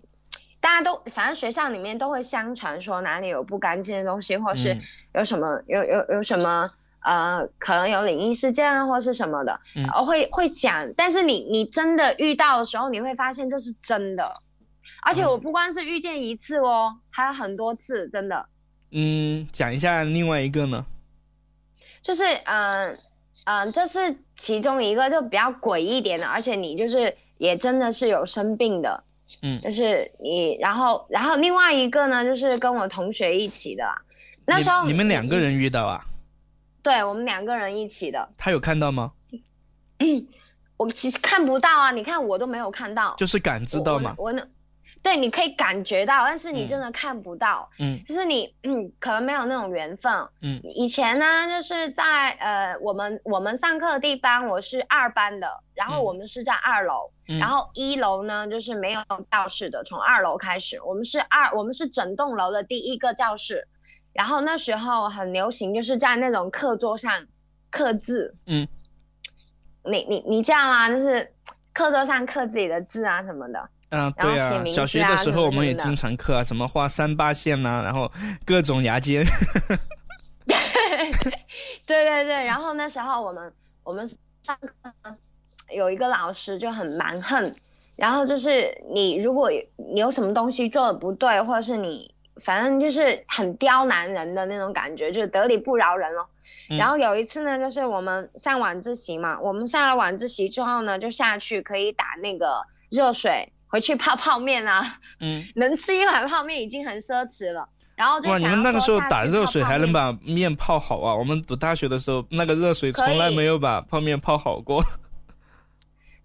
[0.59, 4.75] 大家都反正学校里面都会相传说哪里有不干净的东西，或是
[5.13, 6.71] 有什么有有有什么。
[7.07, 9.61] 呃，可能有灵异事件啊，或是什么的，
[10.05, 10.93] 会会讲。
[10.97, 14.41] 但是你你真的遇到的时候，你会发现这是真的。
[15.03, 18.49] 而且我不光是遇见一次哦，还有很多次，真的。
[18.91, 20.85] 嗯，讲一下另外一个呢？
[22.01, 22.99] 就是嗯
[23.45, 29.05] 嗯，这是其中一个就比较诡异一点的，而且你就是也真的是有生病的。
[29.41, 33.85] 嗯，就是你，然后然后另外一个呢，就是跟我同学一起的。
[34.45, 36.05] 那时候你们两个人遇到啊？
[36.87, 39.11] 对我们两个人一起的，他有看到吗？
[40.77, 44.15] 我其实看不到啊，你看我都没有看到，就是感知到吗？
[44.17, 44.47] 我能，
[45.03, 47.69] 对，你可以感觉到，但是你真的看不到。
[47.77, 50.13] 嗯，就是你，嗯，可能没有那种缘分。
[50.41, 63.67] 嗯，以前呢，就是在呃，我们我们上课的地方，我是二班的，然后我们是在二楼，然后一楼呢就是没有教室的，从二楼开始，我们是二，我们是整栋楼的第一个教室。
[64.17, 67.27] 然后那时候很流行，就是在那种课桌上
[67.69, 68.35] 刻字。
[68.47, 68.67] 嗯，
[69.83, 70.89] 你你你这样吗？
[70.89, 71.31] 就是
[71.71, 73.69] 课桌上刻自己的字啊什么的。
[73.89, 78.11] 嗯，对啊，小学的时候我们也经常刻啊，什么画三八线呐，然后
[78.43, 79.23] 各种牙尖。
[81.85, 83.53] 对 对对，然后那时候我们
[83.83, 84.07] 我们
[84.41, 85.15] 上课
[85.71, 87.53] 有一个老师就很蛮横，
[87.95, 92.16] 然后就是你如果你有什么东西做的不对，或者是你。
[92.39, 96.25] 反正就是很刁难人的那种感觉，就是得理不饶人哦。
[96.77, 104.99] 然后有一次呢，就是我们上晚自习嘛，我们上了晚自习之后呢，就下去可以打那个热水，回去泡泡面啊。
[105.19, 107.67] 嗯， 能吃一碗泡面已经很奢侈了。
[107.95, 111.15] 然后就哇，你们那个时候打热水还能把面泡好啊？
[111.15, 114.83] 我们读大学的时候，那个热水从来没有把泡面泡好过。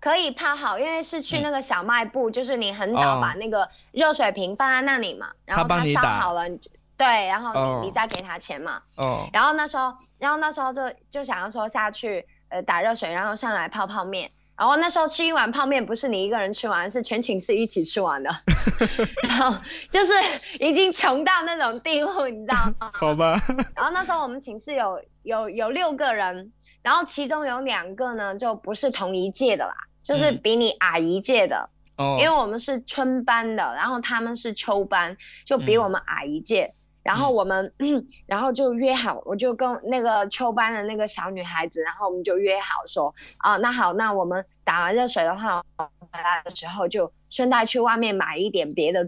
[0.02, 6.48] 可以泡好，因为是去那个小卖部，就是你很早把那个热水瓶放在那里嘛，然后他烧好了，
[6.96, 8.82] 对，然后你你再给他钱嘛。
[8.96, 9.28] 哦。
[9.32, 14.32] 然后那时候，然后那时候就就想要说下去，呃，打热水，然后上来泡泡面。
[14.56, 18.30] 然后那时候吃一碗泡面不是你一个人吃完，是全寝室一起吃完的。
[19.22, 19.56] 然后
[19.92, 20.12] 就是
[20.58, 22.90] 已经穷到那种地步，你知道吗？
[22.92, 23.40] 好吧。
[23.76, 29.74] 然后那时候我们寝室有有有六个人，然后其中有两个呢就不是同一届的啦。
[30.02, 36.74] 就是比你矮一届的，哦，因为我们是春班的，然后他们是秋班，就比我们矮一届。
[37.04, 37.74] 然后我们，
[38.26, 49.04] 然后就约好，我就跟那个秋班的那个小女孩子，然后我们就约好说，啊，那好，那我们打完热水的话，回来的时候就顺带去外面买一点别的，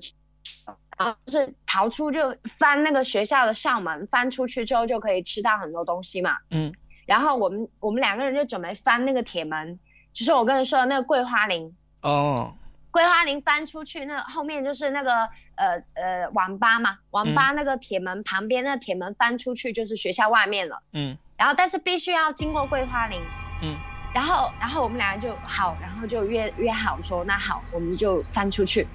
[0.98, 6.38] 然后就是逃出就翻那个学校的校门，翻出去之后就可以吃到很多东西嘛。
[6.50, 6.72] 嗯，
[7.06, 9.78] 然后我们我们两个人就准备翻那个铁门。
[10.14, 12.54] 就是我跟你说的那个桂花林哦，
[12.90, 20.80] 桂花林翻出去，那后面就是那个呃呃网吧嘛，网吧那个铁门旁边，那铁门翻出去就是学校外面了。
[20.92, 23.20] 嗯，然后但是必须要经过桂花林。
[23.60, 23.76] 嗯，
[24.14, 28.86] 然后然后我们两个就好，然后就约约好说，那好，我们就翻出去。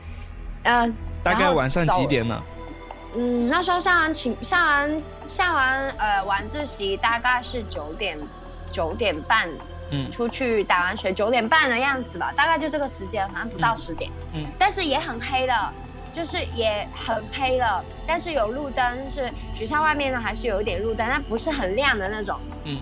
[0.63, 2.41] 嗯，大概晚上几点呢？
[3.15, 8.17] 嗯，那时候上完寝上完上完呃晚自习大概是九点
[8.71, 9.49] 九点半。
[9.91, 14.11] 嗯，出去打完水九点半的样子吧，大概就这个时间，好像不到十点。
[14.33, 15.73] 嗯，但是也很黑的，
[16.13, 22.39] 就是也很黑了，但是有路灯，是学校外面呢还是有一点路灯，但不是很亮的那种。
[22.65, 22.79] 嗯，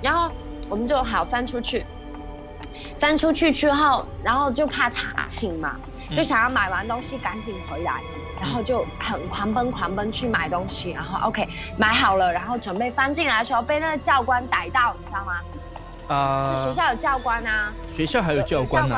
[0.00, 0.30] 然后
[0.68, 1.84] 我们就好翻出去，
[2.98, 5.80] 翻出去之后，然后就怕查寝嘛，
[6.16, 8.00] 就想要买完东西赶紧回来，
[8.40, 15.40] 然后就很狂奔狂奔去买东西，然后 OK 买好了，然后准备翻进来的时候被那个教官逮到，你知道吗？
[16.12, 18.96] 啊，是学校有教官啊，学校还有教官呢，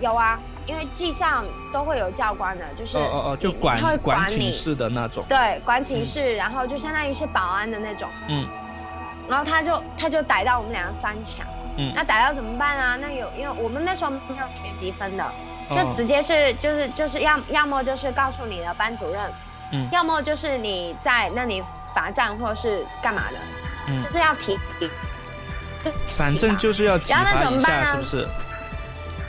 [0.00, 8.46] 有啊，因为技校都会有教官的，就是哦哦哦，就管管寝室的那种，对，管寝室，然后就相当于是保安的那种，嗯，
[9.28, 11.44] 然后他就他就逮到我们两个翻墙，
[11.76, 12.96] 嗯，那逮到怎么办啊？
[13.00, 15.32] 那有因为我们那时候没有学积分的，
[15.70, 19.32] 就直接是就是就是要要么就是告诉你的班主任，
[19.72, 21.62] 嗯，要么就是你在那里
[21.94, 23.36] 罚站或者是干嘛的，
[23.88, 24.58] 嗯，就是要提。
[26.16, 28.28] 反正就是要体罚一下，是不是？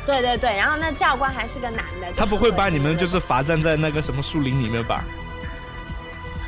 [0.06, 5.04] 对对对，然后那教官还是个男的，他不会把你们就是罚站在那个什么树林里面吧？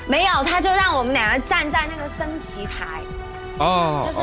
[0.08, 3.02] 没有，他就让我们两个站在那个升旗台。
[3.60, 4.20] 哦，就是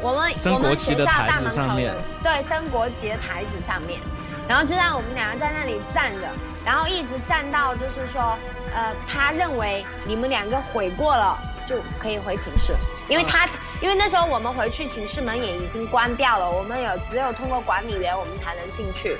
[0.00, 4.00] 我们我们学校大门口的对升国旗的台子上面，
[4.48, 6.20] 然后就让我们两个在那里站着，
[6.64, 8.38] 然后一直站到就是说，
[8.74, 12.74] 呃，他认为你们两个悔过了就可以回寝室，
[13.08, 13.48] 因为他。
[13.82, 19.18] 因为那时候我们回去寝室门也已经关掉了，我们有只有通过管理员我们才能进去。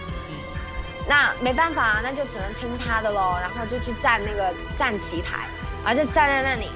[1.07, 3.37] 那没办法，啊那就只能听他的喽。
[3.39, 5.47] 然后就去站那个站旗台，
[5.85, 6.71] 然后就站在那里，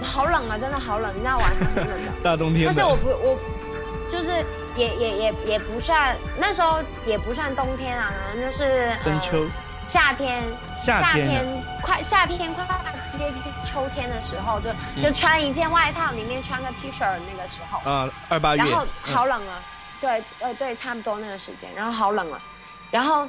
[0.00, 2.12] 好冷啊，真的好冷，那晚上很冷的。
[2.22, 2.66] 大冬天。
[2.66, 3.36] 但是我不我，
[4.08, 4.30] 就是
[4.76, 9.44] 也也也也不算那时候也不算冬天啊，可能就是深秋。
[9.82, 10.40] 夏天，
[10.80, 11.44] 夏天
[11.84, 12.66] 快夏天快
[13.10, 14.70] 接近秋天的时候，就
[15.02, 17.78] 就穿一件外套，里面穿个 T 恤那个时候。
[17.88, 18.62] 啊，二八月。
[18.62, 19.62] 然后好冷啊，
[20.00, 22.40] 对，呃，对，差不多那个时间，然后好冷啊，
[22.90, 23.28] 然后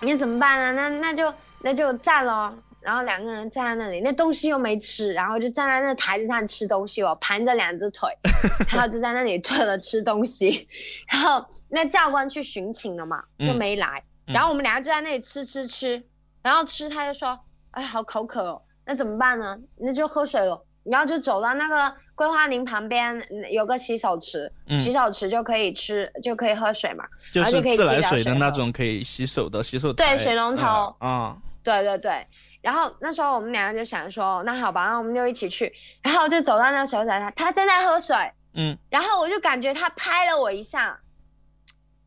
[0.00, 0.82] 你怎么办呢？
[0.82, 8.10] 那那就那就站喽，然后两个人站在那里，那东西又没吃，然后就站在那台子上吃东西哦，盘着两只腿，
[8.68, 10.68] 然后就在那里坐着吃东西，
[11.08, 14.04] 然后那教官去巡寝了嘛，就没来。
[14.26, 16.02] 然后我们俩就在那里吃吃吃，
[16.42, 17.43] 然后吃他就说，
[17.74, 19.58] 哎，好口渴哦，那怎么办呢？
[19.76, 20.64] 那就喝水了。
[20.84, 32.26] 然后就走到那个桂花林旁边有个洗手池，洗手池就可以吃，就可以喝水嘛，然后就可以自来水的那种可以洗手的洗手对水龙头啊，对对对。
[32.60, 35.72] 然后那时候我们两个就想说，那好吧，那我们就一起去。
[36.02, 38.14] 然后就走到那洗手台，他正在喝水，
[38.52, 41.00] 嗯，然后我就感觉他拍了我一下，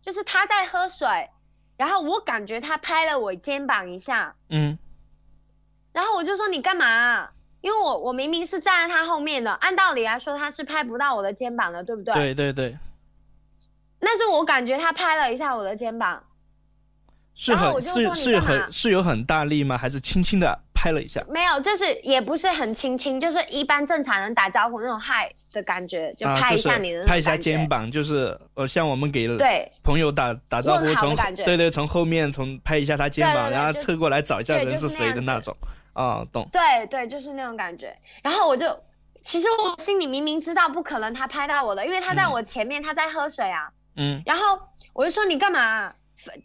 [0.03, 1.08] 就是他在喝水，
[1.77, 4.77] 然后我感觉他拍了我肩膀一下，嗯，
[5.97, 7.27] 然后我就说你干嘛？
[7.62, 12.13] 因为我我明明是站在他后面的，按道理来说他是拍不到我的肩膀的，对不对？
[12.13, 12.77] 对对对。
[13.99, 16.21] 但是我感觉他拍了一下我的肩膀，
[17.33, 19.75] 是很是是很是有很大力吗？
[19.75, 21.19] 还是轻轻的拍了一下？
[21.29, 35.57] 没有，就是也不是很轻轻，就是一般正常人打招呼那种嗨的感觉，就拍一下你的拍一下肩膀，就是呃像我们给对朋友打打招呼从对对从后面从拍一下他肩膀，然后侧过来找一下人是谁的那种。
[35.97, 36.47] 啊，懂。
[36.51, 37.97] 对对，就是那种感觉。
[38.21, 38.83] 然后我就，
[39.23, 43.71] 其实我心里明明知道不可能他拍到我的，因为他在我前面，他在喝水啊。
[43.95, 44.21] 嗯。
[44.25, 44.62] 然后
[44.93, 45.95] 我就说你干嘛？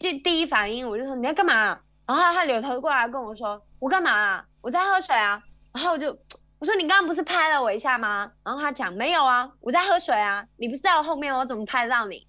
[0.00, 1.80] 就第一反应我就说你在干嘛？
[2.06, 4.44] 然后他扭头过来跟我说我干嘛？
[4.62, 5.42] 我在喝水啊。
[5.74, 6.18] 然后我就
[6.58, 8.32] 我说你刚刚不是拍了我一下吗？
[8.42, 10.46] 然后他讲没有啊，我在喝水啊。
[10.56, 12.26] 你不是在我后面，我怎么拍得到你？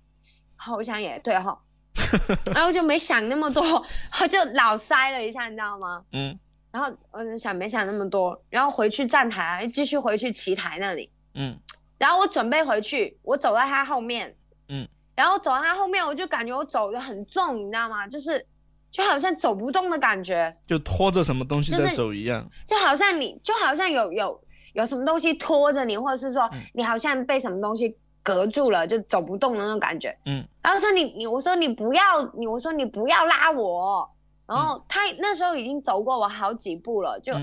[0.57, 1.59] 然后我想也对哈，
[2.53, 3.63] 然后就没想那么多，
[4.29, 6.03] 就老塞了一下，你知道吗？
[6.11, 6.37] 嗯。
[6.73, 11.11] 然后我就想没想那么多，然后回去站台，继续回去棋台那里。
[11.35, 11.59] 嗯，
[11.99, 14.35] 然后我准备回去，我走在他后面。
[14.67, 18.07] 嗯，然后走到他后面，我就感觉我走的很重，你知道吗？
[18.07, 18.47] 就是
[18.89, 22.49] 就好像走不动的感觉，就拖着什么东西在走一样。
[22.65, 30.17] 就好像你就好像有有有什么东西拖着你，或者是说你好像被什么东西隔住了，就走不动的那种感觉。
[30.25, 34.09] 嗯，然后说你你我说你不要你我说你不要拉我。
[34.45, 37.33] 然后他那时候已经走过我好几步了，就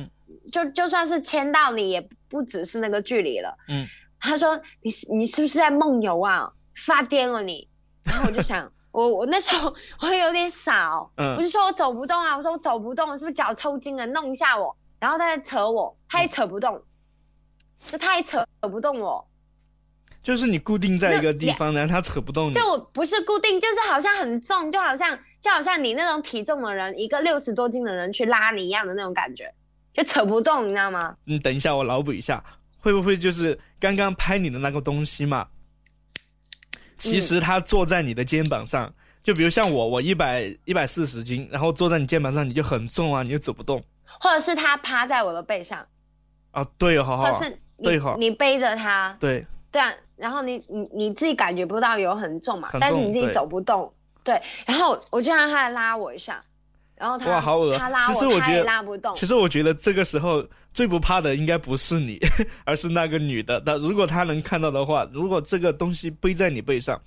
[0.53, 3.57] 就就算是牵到你，也不只是那个距离了。
[3.69, 3.87] 嗯，
[4.21, 6.53] 他说你你是不是在梦游啊？
[6.75, 7.69] 发癫了你？
[8.05, 14.07] 然后我就想， 我我那时候我有点傻，嗯，我就说我走不动啊，我说我走不动，是不是脚抽筋了？
[14.07, 16.83] 弄一下我，然后他在扯我，他也扯不动，
[17.89, 19.27] 就他也扯扯不动我。
[20.23, 22.53] 就是你固定在一个地方，然后他扯不动你。
[22.53, 29.53] 就我不是固定，就是好像很重，就好像就好像你那种体重的人，一个六十多斤的人去拉你一样的那种感觉，
[29.95, 31.17] 就扯不动，你知道吗？
[31.27, 32.45] 嗯等一下，我脑补一下，
[32.79, 35.49] 会不会就是刚刚拍你的那个东西嘛？
[36.99, 43.83] 其实他坐在你的肩膀上，就比如像我，我一百一百四十斤，然后坐在你肩膀上，你就很重啊，你就走不动。
[44.05, 45.87] 或者是他趴在我的背上。
[46.51, 47.33] 啊，对哦，好好。
[47.33, 49.17] 或是对哈，你背着他。
[49.19, 49.47] 对。
[49.73, 53.91] 对啊，然后你你你自己感觉不到有很重嘛，但是你自己走不动，
[54.31, 56.41] 对，然后我就让他来拉我一下，
[56.95, 59.13] 然后他哇好恶他拉我，他也拉不动。
[59.17, 62.21] 其实我觉得这个时候最不怕的应该不是你，
[62.65, 63.61] 而是那个女的。
[63.67, 67.01] 但如果她能看到的话，如果这个东西背在你背上，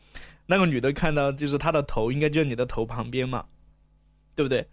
[0.46, 3.46] 那个女的看到就是她的头应该就在你的头旁边嘛，
[4.36, 4.68] 对不对？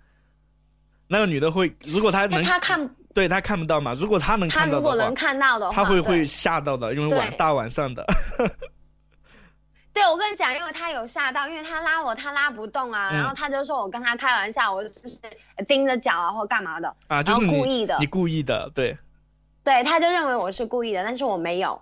[1.06, 3.94] 那个女的会，如果她能，她看，对她看不到嘛。
[3.94, 8.04] 如果她能看到的话，她如果能看到的话，她会会吓到的，因为晚大晚上的。
[9.92, 13.10] 对，我跟你讲，因为他有吓到，因为他拉我，他拉不动啊。
[13.12, 15.18] 然后他就说我跟他开玩笑，我就是
[15.66, 18.96] 盯着脚啊，或干嘛的啊，就是故意的，你故意的，对。
[19.62, 21.80] 对，他就认为我是故意的，但是我没有。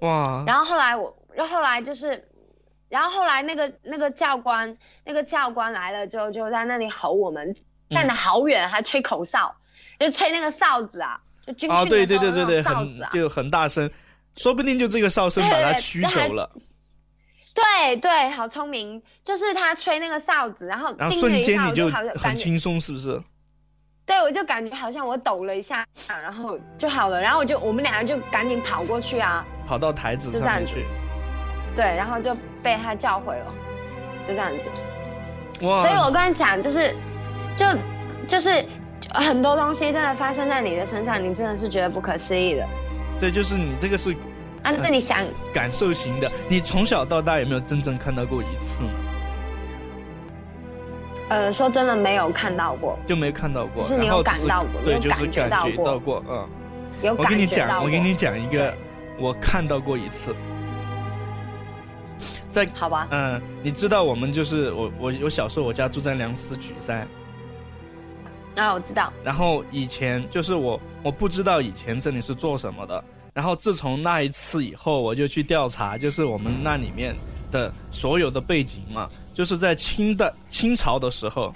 [0.00, 0.44] 哇！
[0.46, 2.28] 然后后来我，然后后来就是。
[2.88, 7.56] 然后后来那个那个教官，那个教官来了之后，就在那里吼我们，
[7.90, 9.52] 站得好远，还吹口哨，
[9.98, 13.90] 就吹那个哨子啊，就军训的时候那种哨子啊，就很大声，
[14.36, 16.48] 说不定就这个哨声把他驱走了。
[16.54, 16.66] 对对，
[18.34, 23.20] 好聪明，就是他吹那个哨子，然后然后瞬间你就很轻松，是不是？
[24.04, 30.84] 对，我就感觉好像我抖了一下，然后就好了，然后我就我们两个就赶紧跑过去啊，跑到台子上面去。
[31.74, 33.54] 对，然后就被他叫回了，
[34.26, 35.66] 就这样子。
[35.66, 35.82] 哇！
[35.82, 36.94] 所以我跟你讲，就是，
[37.56, 37.66] 就，
[38.28, 38.64] 就是
[39.12, 42.66] 很多东西真的发生在你的身上，你真的是觉得不可思议的。
[43.20, 44.14] 对，就是你这个是，
[44.66, 45.24] 啊，是你想
[45.54, 46.28] 感受型的。
[46.50, 48.90] 你从小到大有没有真正看到过一次呢？
[51.28, 53.84] 呃，说真的没有看到过，就没看到过。
[53.84, 56.48] 是你有感到过，对，就是感觉到过，嗯。
[57.00, 58.76] 有我跟你讲，我跟你讲一个，
[59.20, 60.34] 我看到过一次。
[62.50, 67.06] 在好吧，嗯，你知道我们就是我我我小时候我家住在梁思举噻，
[68.56, 69.12] 啊，我知道。
[69.22, 73.04] 然后以前就是我我不知道以前这里是做什么的，
[73.36, 77.14] 然后自从那一次以后，我就去调查，就是我们那里面
[77.50, 81.52] 的所有的背景嘛，就是在清代清朝的时候，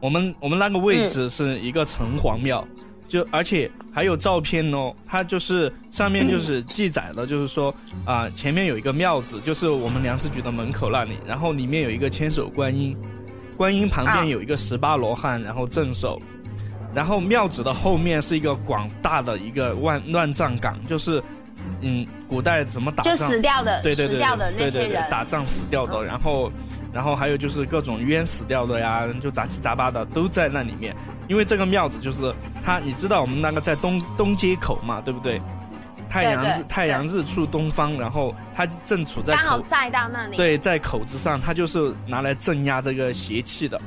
[0.00, 2.66] 我们我们那个位置是一个城隍庙，
[3.06, 7.72] 就而且还有照片哦，它就是上面就是记载了，就是说
[8.04, 12.96] 啊，前面有一个庙子，就是我们粮食局的门口那里，然后里面有一个千手观音，
[13.56, 16.20] 观音旁边有一个十八罗汉，然后镇守。
[16.94, 21.22] 然后庙子的后面是一个广大的一个乱乱葬岗，就是，
[21.80, 26.52] 嗯，古代怎么打仗就死掉的，对对对，死掉的那些人打仗死掉的，然后，
[26.92, 30.94] 然后还有就是各种冤死掉的呀，就杂七杂八的都在那里面。
[31.26, 32.32] 因为这个庙子就是
[32.62, 35.40] 它，你知道我们那个在东东街口嘛，对不对？
[36.06, 43.80] 太阳日太阳日出东方，然后它正处在刚好在到那里，对，在口子上，它就是拿来镇压这个邪气的。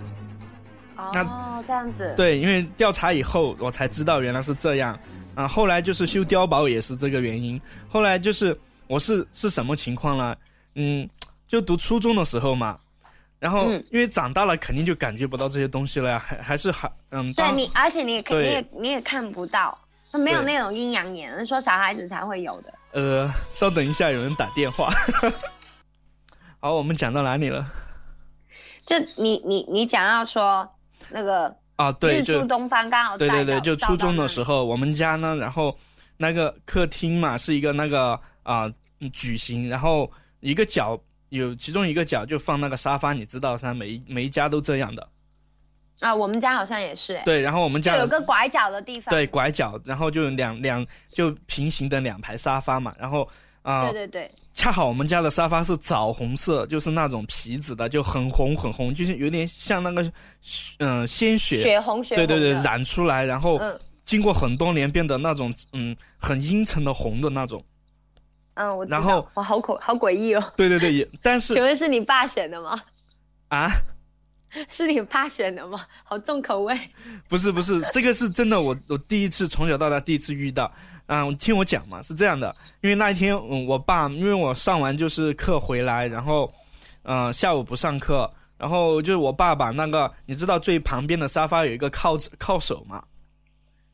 [0.98, 2.14] 哦，这样子。
[2.18, 4.98] 对，因为调查以后，我才知道原来是这样。
[5.36, 7.62] 啊，后来就是修碉堡也是这个原因。
[7.88, 10.36] 后来就是我是是什么情况呢？
[10.74, 11.08] 嗯，
[11.48, 12.76] 就读初中的时候嘛，
[13.38, 17.32] 然后因为长大了肯定就感觉不到这些东西了呀，还还是还嗯。
[17.34, 19.78] 对你，而且你也你也你也看不到，
[20.14, 22.74] 没有那种阴阳眼，说小孩子才会有的。
[22.94, 24.92] 呃，稍等一下，有人打电话。
[26.60, 27.72] 好，我们讲到哪里了？
[28.88, 30.68] 就你你你讲到说。
[31.10, 35.78] 那个啊，对，日出东方刚好对对对，就初中的时候，我们家呢，然后
[36.18, 38.72] 那个客厅嘛，是一个那个啊
[39.14, 41.00] 矩形，然后一个角
[41.30, 45.08] 有其中一个角就放那个沙发，你知道噻，每一每一家都这样的。
[46.00, 47.20] 啊，我们家好像也是。
[47.26, 49.12] 对，然后我们家有个拐角的地方。
[49.12, 53.28] 对，拐角，然后就两两就平行的两排沙发嘛，然后
[53.68, 54.32] 啊，对对对。
[54.54, 60.12] 恰好我们家的沙发是枣红色，就是那种皮子的，就很红很红，就是有点像那个，
[60.80, 63.60] 嗯，鲜血，血红血红，对对对，染出来，然后
[64.06, 67.64] 经过很多年变得那种，嗯，很阴沉的红的那种。
[68.56, 70.54] 嗯，我然后哇，好恐，好诡异哦。
[70.56, 72.82] 对对对，也 但是请问是你爸选的吗？
[73.50, 73.70] 啊？
[74.72, 75.86] 是你爸选的吗？
[76.04, 76.76] 好重口味。
[77.28, 80.72] 不是不是，这个是真的，我我第一次从小到大第一次遇到。
[81.08, 86.54] 嗯，听我讲嘛，是这样的，因为那一天，嗯，我爸因为我上完就是课回来，然后，
[87.04, 93.02] 嗯，下午不上课，然后就是我爸把那个，你知道最旁边的沙发有一个靠靠手嘛，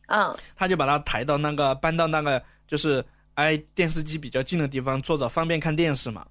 [0.07, 3.05] 嗯，他就把它抬到那个搬到那个就是
[3.35, 6.25] 挨电视机比较近的地方坐着，方便看电视嘛，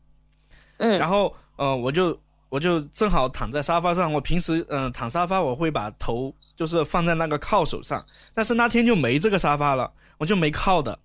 [0.79, 2.19] 嗯，然后，呃，我就
[2.49, 8.05] 我就正好躺在沙发上，我平时嗯躺沙发我会把头就是放在那个靠手上，
[8.35, 9.89] 但是那天就没这个沙发了。
[10.19, 10.99] 我就没靠的，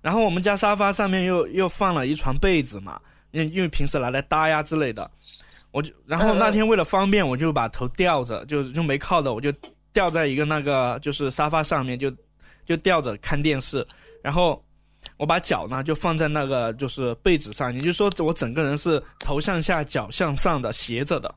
[0.00, 5.08] 然后我们家沙发上面又又放了一床被子嘛，因因为平时拿来搭呀之类的，
[5.70, 9.52] 我就然后那天为了方便，我就把头吊着，就就没靠的，我就
[9.92, 12.12] 吊在一个那个就是沙发上面，就
[12.64, 13.86] 就吊着看电视，
[14.22, 14.64] 然后
[15.16, 21.32] 我把脚呢就放在那个就是被子上，也就是说我整个人是头向下脚向上的斜着的，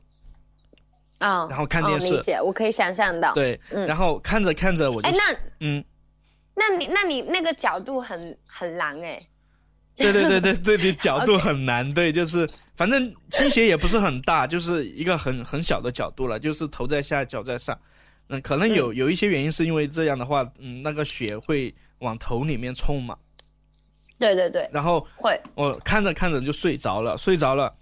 [1.18, 5.84] 啊，然后看电视，理解，我可以想象到，对，然后看着看着我就，哎那嗯。
[6.54, 9.26] 那你那你那个角度很很难哎，
[9.96, 17.78] 对对对对对对，角度很难， 对，就是反正倾斜也不是很大，就是一个很很小的角度了，就是头在下，脚在上，
[18.28, 23.16] 嗯，可能有有一些原因是因为这样的话，嗯，那个血会往头里面冲嘛，
[24.18, 27.74] 对对对，然后会，我看着看着就睡着了，睡着了，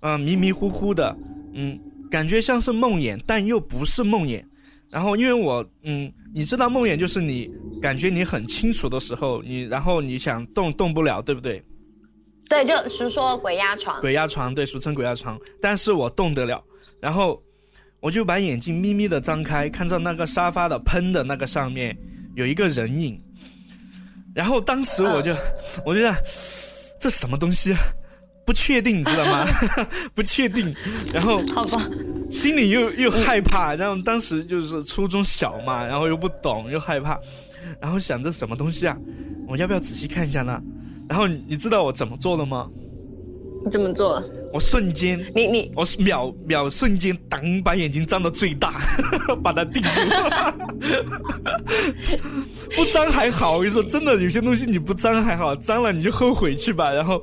[0.00, 1.16] 嗯，迷迷糊糊的，
[1.54, 1.78] 嗯，
[2.10, 4.44] 感觉像是梦魇，但又不是梦魇。
[4.90, 7.48] 然后，因为我，嗯，你知道梦魇就是你
[7.80, 11.62] 感觉你很清楚的时候，你然后你想动动不了，对不对？
[12.48, 14.00] 对，就俗说鬼压床。
[14.00, 15.38] 鬼压床，对，俗称鬼压床。
[15.62, 16.60] 但是我动得了，
[17.00, 17.40] 然后
[18.00, 21.96] 我就把眼睛眯眯的张开，看到那个沙发的喷的那个上面
[22.34, 23.20] 有一个人影，
[24.34, 25.32] 然后当时我就，
[25.86, 26.12] 我就想，
[27.00, 27.72] 这什么东西？
[28.44, 29.46] 不确定，你知道吗？
[30.14, 30.74] 不确定，
[31.12, 31.78] 然后好吧，
[32.30, 37.18] 心里又又害怕，然后当时就是初中小嘛，然后又不懂又害怕，
[37.80, 38.96] 然后想着什么东西啊？
[39.48, 40.60] 我要不要仔细看一下呢？
[41.08, 42.68] 然后你知道我怎么做的吗？
[43.64, 44.22] 你怎么做？
[44.52, 48.80] 我瞬间，你你，我秒秒瞬间，当把眼睛张到最大，
[49.44, 50.00] 把它定住。
[52.74, 56.90] 不张还好，我跟你说，真的有些东西你不张还好，张了你就后悔去吧。
[56.92, 57.20] 然后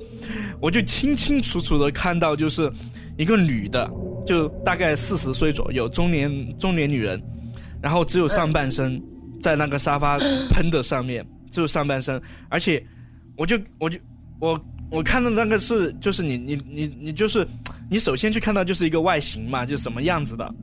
[0.62, 2.72] 我就清清楚楚的看到，就是
[3.18, 3.90] 一个女的，
[4.26, 7.22] 就大概四十岁左右，中年中年女人，
[7.82, 9.02] 然后只有上半身
[9.42, 10.18] 在那个沙发
[10.50, 12.84] 喷的上面，只有上半身，而且
[13.36, 14.00] 我就我就
[14.40, 14.60] 我。
[14.90, 17.46] 我看到那个是，就是你你你你就是，
[17.90, 20.56] 你首先去看到就是一个外形嘛，就是什么样子的。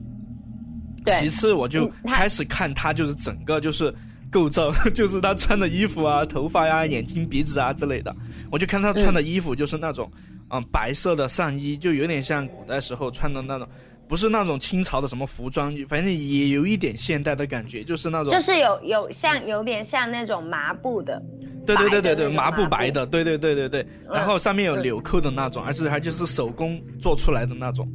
[1.19, 3.93] 其次我就开始看她就是整个就是
[4.35, 8.13] 构造， 就是他穿的衣服啊、头发呀、眼睛、鼻子啊之类的。
[8.51, 10.11] 我就看他穿的衣服就是那种，
[10.49, 13.65] 嗯白色的上衣，就有点像古代时候穿的那种，
[14.09, 21.23] 不是那种清朝的什么服装，反正也有一点现代的感觉，就是那种就是有有像有点像那种麻布的，
[21.65, 27.89] 对对对对对麻布白的，对对对对对，然后上面有纽扣的那种，而且还就是手工做出来的那种，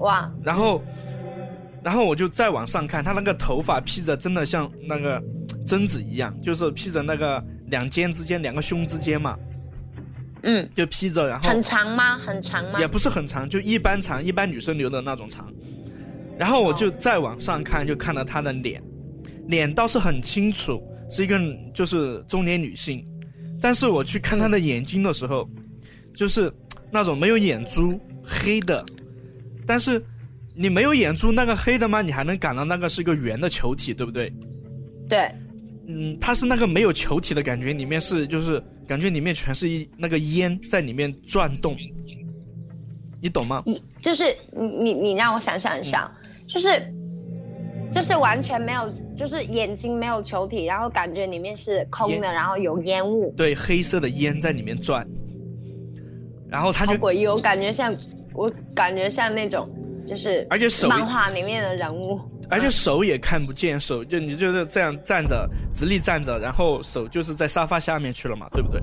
[0.00, 0.82] 哇，然后。
[1.86, 5.22] 然后我就再往上看，他那个头发披着真的像那个
[5.64, 9.38] 贞子一样，就是披着那个两肩之间、两个胸之间嘛。
[10.42, 12.18] 嗯，就披着，然后很长吗？
[12.18, 12.80] 很长吗？
[12.80, 15.48] 也不是很长，就一般长，一般女生留的那种长。
[16.36, 18.82] 然后我就再往上看，就看到她的脸，
[19.46, 21.38] 脸倒是很清楚，是一个
[21.72, 23.04] 就是中年女性。
[23.60, 25.48] 但是我去看她的眼睛的时候，
[26.16, 26.52] 就是
[26.90, 28.84] 那种没有眼珠，黑的，
[29.64, 30.04] 但是。
[30.58, 32.00] 你没有眼珠那个黑的吗？
[32.00, 34.32] 你还能感到那个是一个圆的球体，对不对？
[35.06, 35.30] 对，
[35.86, 41.76] 嗯，它是那个没有球体的感觉，里面是就是感觉里面全是一那个烟在里面转动，
[43.20, 43.62] 你懂吗？
[43.66, 46.10] 你就是你你你让我想想一下，
[46.46, 46.68] 就是
[47.92, 55.06] 就是完全没有，就是眼睛没有球体，然后感觉里面是空的，然后有烟雾，对，黑色的烟在里面转，
[56.48, 57.94] 然后它就诡异，我感觉像
[58.32, 59.68] 我感觉像那种。
[60.06, 68.80] 就是，而且手漫画里面的人物，而且手也看不见，手就你就是这样站着，直立站着，然后手就是在沙发下面去了嘛，对不对？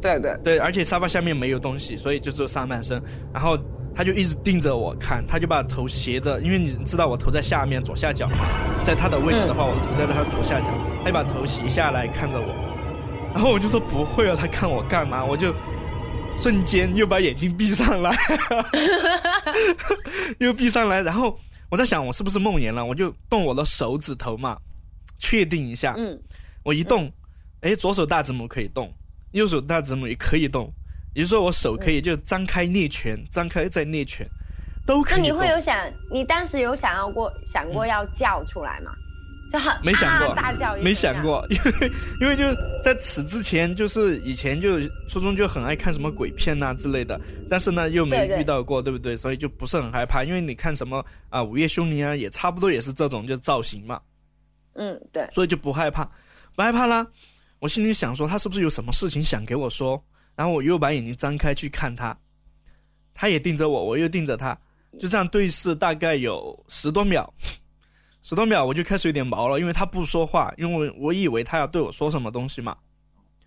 [0.00, 3.00] 对对对，而且沙发下面没有东西，所以就只有上半身。
[3.32, 3.58] 然后
[3.94, 8.36] 他就一直盯着我看，他就把头斜着，因为你知道我头在下面左下角嘛，
[8.84, 10.66] 在他的位置的话，我的头在他左下角，
[11.02, 12.48] 他就把头斜下来看着我，
[13.34, 15.24] 然后我就说不会啊，他看我干嘛？
[15.24, 15.54] 我就。
[16.36, 18.14] 瞬间又把眼睛闭上来，
[20.38, 21.38] 又闭上来，然后
[21.70, 24.58] 我在想我是不是梦魇了，我就动我的手指头嘛，
[25.18, 25.94] 确定一下。
[25.96, 26.20] 嗯，
[26.62, 27.10] 我一动，
[27.62, 28.92] 哎，左手大指拇可以动，
[29.32, 30.70] 右手大指拇也可以动，
[31.14, 34.28] 也就是说我手可以就张开捏拳，张开再捏拳，
[34.86, 35.16] 都可以。
[35.16, 35.76] 那你会有想，
[36.10, 38.92] 你当时有想要过想过要叫出来吗？
[39.82, 42.44] 没想过，大叫没想过， 因为因为就
[42.82, 49.16] 在此之前，就是以前就初中就很爱看什么鬼片呐之类的，但是呢又没遇到过，对不对？
[49.16, 50.24] 所以就不是很害怕。
[50.24, 54.00] 因为你看什么啊，午夜凶铃啊，也差不多也是这种就造型嘛。
[54.74, 55.28] 嗯，对。
[55.32, 56.04] 所以就不害怕，
[56.54, 57.06] 不害怕啦。
[57.60, 60.02] 我心里想说，他是不是有什么事情想给我说？
[60.36, 62.16] 然后我又把眼睛张开去看他，
[63.14, 64.58] 他也盯着我，我又盯着他，
[64.98, 67.32] 就这样对视大概有十多秒。
[68.24, 72.74] 十多秒我就开始有点毛了，因为他不说话，因为我以为他要对我说什么东西嘛。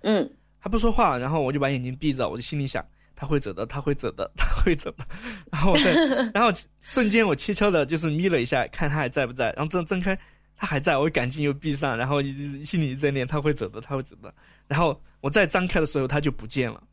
[0.03, 5.03] 嗯，他不说话，然后我就把眼睛闭着，我就心里想他会走的，他会走的，他会走的。
[5.51, 5.91] 然后再，
[6.32, 10.15] 然后瞬间我悄悄的就是眯了一下，看他还在不在，然后睁睁开，
[10.55, 12.21] 他还在，我赶紧又闭上，然后
[12.63, 14.32] 心里在念他会走的，他会走的。
[14.67, 16.84] 然后我再张开的时候，他就不见了。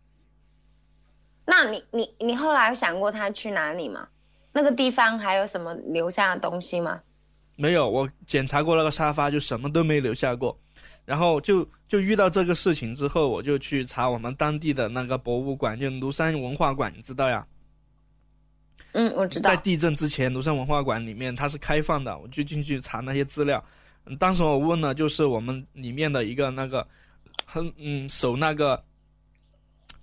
[1.45, 4.09] 那你你你后来有想过他去哪里吗？
[4.53, 7.03] 那个地方还有什么留下的东西吗？
[7.57, 10.59] 没有，我检查过那个沙发，就什么都没留下过。
[11.05, 17.47] 然后就就遇到这个事情之后，我就去查我们当地的那个博物馆，就庐山文化馆，你知道呀？
[18.93, 19.51] 嗯，我知道。
[19.51, 23.63] 在地震之前，庐山文化馆里面它是开放的，我就进去查那些资料。
[24.19, 26.87] 当时我问了，就是我们里面的一个那个，
[27.45, 28.83] 很嗯守那个。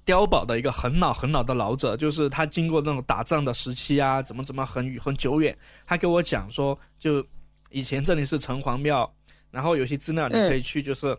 [0.04, 5.56] 碉堡的一个很老很老的老者，就是他经过那种打仗的时期啊，怎么怎么很很久远。
[5.86, 7.24] 他给我讲说，就
[7.72, 9.12] 以前这里是城隍庙，
[9.50, 11.18] 然后有些资料你可以去，就是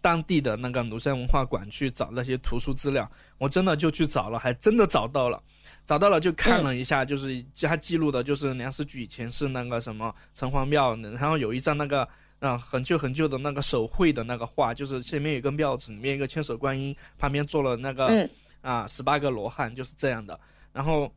[0.00, 3.10] 当地的那个庐山文化馆去找那些图书资料。
[3.38, 5.42] 我真的就去找了，还真的找到了，
[5.84, 12.08] 找到了就看了一下，就是他记录的，就是梁思举以前是那个什么城隍庙，然后有一张那个。
[12.40, 18.26] 啊，很旧很旧的那个手绘的那个画，就是前面有个庙子，里面一个千手观音，旁边坐了那个
[18.62, 20.40] 啊十八个罗汉，就是这样的。
[20.72, 21.14] 然后，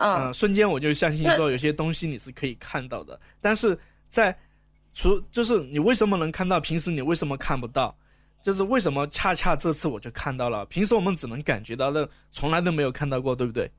[0.00, 3.78] 嗯，瞬间我就相信说有些东西你是可以看到的，但是
[4.08, 4.36] 在
[4.94, 7.94] 除就是你为什么能看到，平时你为什么看不到？
[8.42, 13.70] 就是为什么恰恰这次我就看到了，平时我们只能感觉到的，从来都没有看到过，对不对？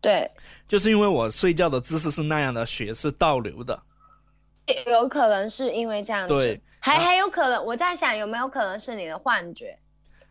[0.00, 0.30] 对，
[0.66, 3.78] 就是因为我睡觉的姿势是那样的，血是倒流的。
[4.86, 9.78] 有可能是因为这样子，对，还还有可能，我在想有没有可能是你的幻觉，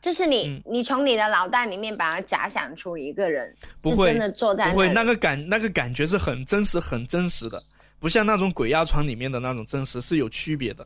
[0.04, 7.64] 就是你你从你的脑袋里面把它假想出一个人，是真的坐在，不会，那个感那个感觉是很真实很真实的，
[7.99, 10.86] 不像那种鬼压床里面的那种真实是有区别的。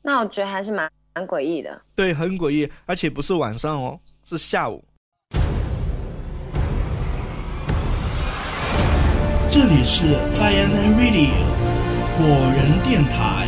[0.00, 4.82] 那我觉得还是蛮蛮诡异的，对，很诡异，而且不是晚上哦，是下午。
[9.50, 10.66] 这里是 Fire
[10.96, 11.28] Radio
[12.16, 12.24] 火
[12.56, 13.47] 人电台。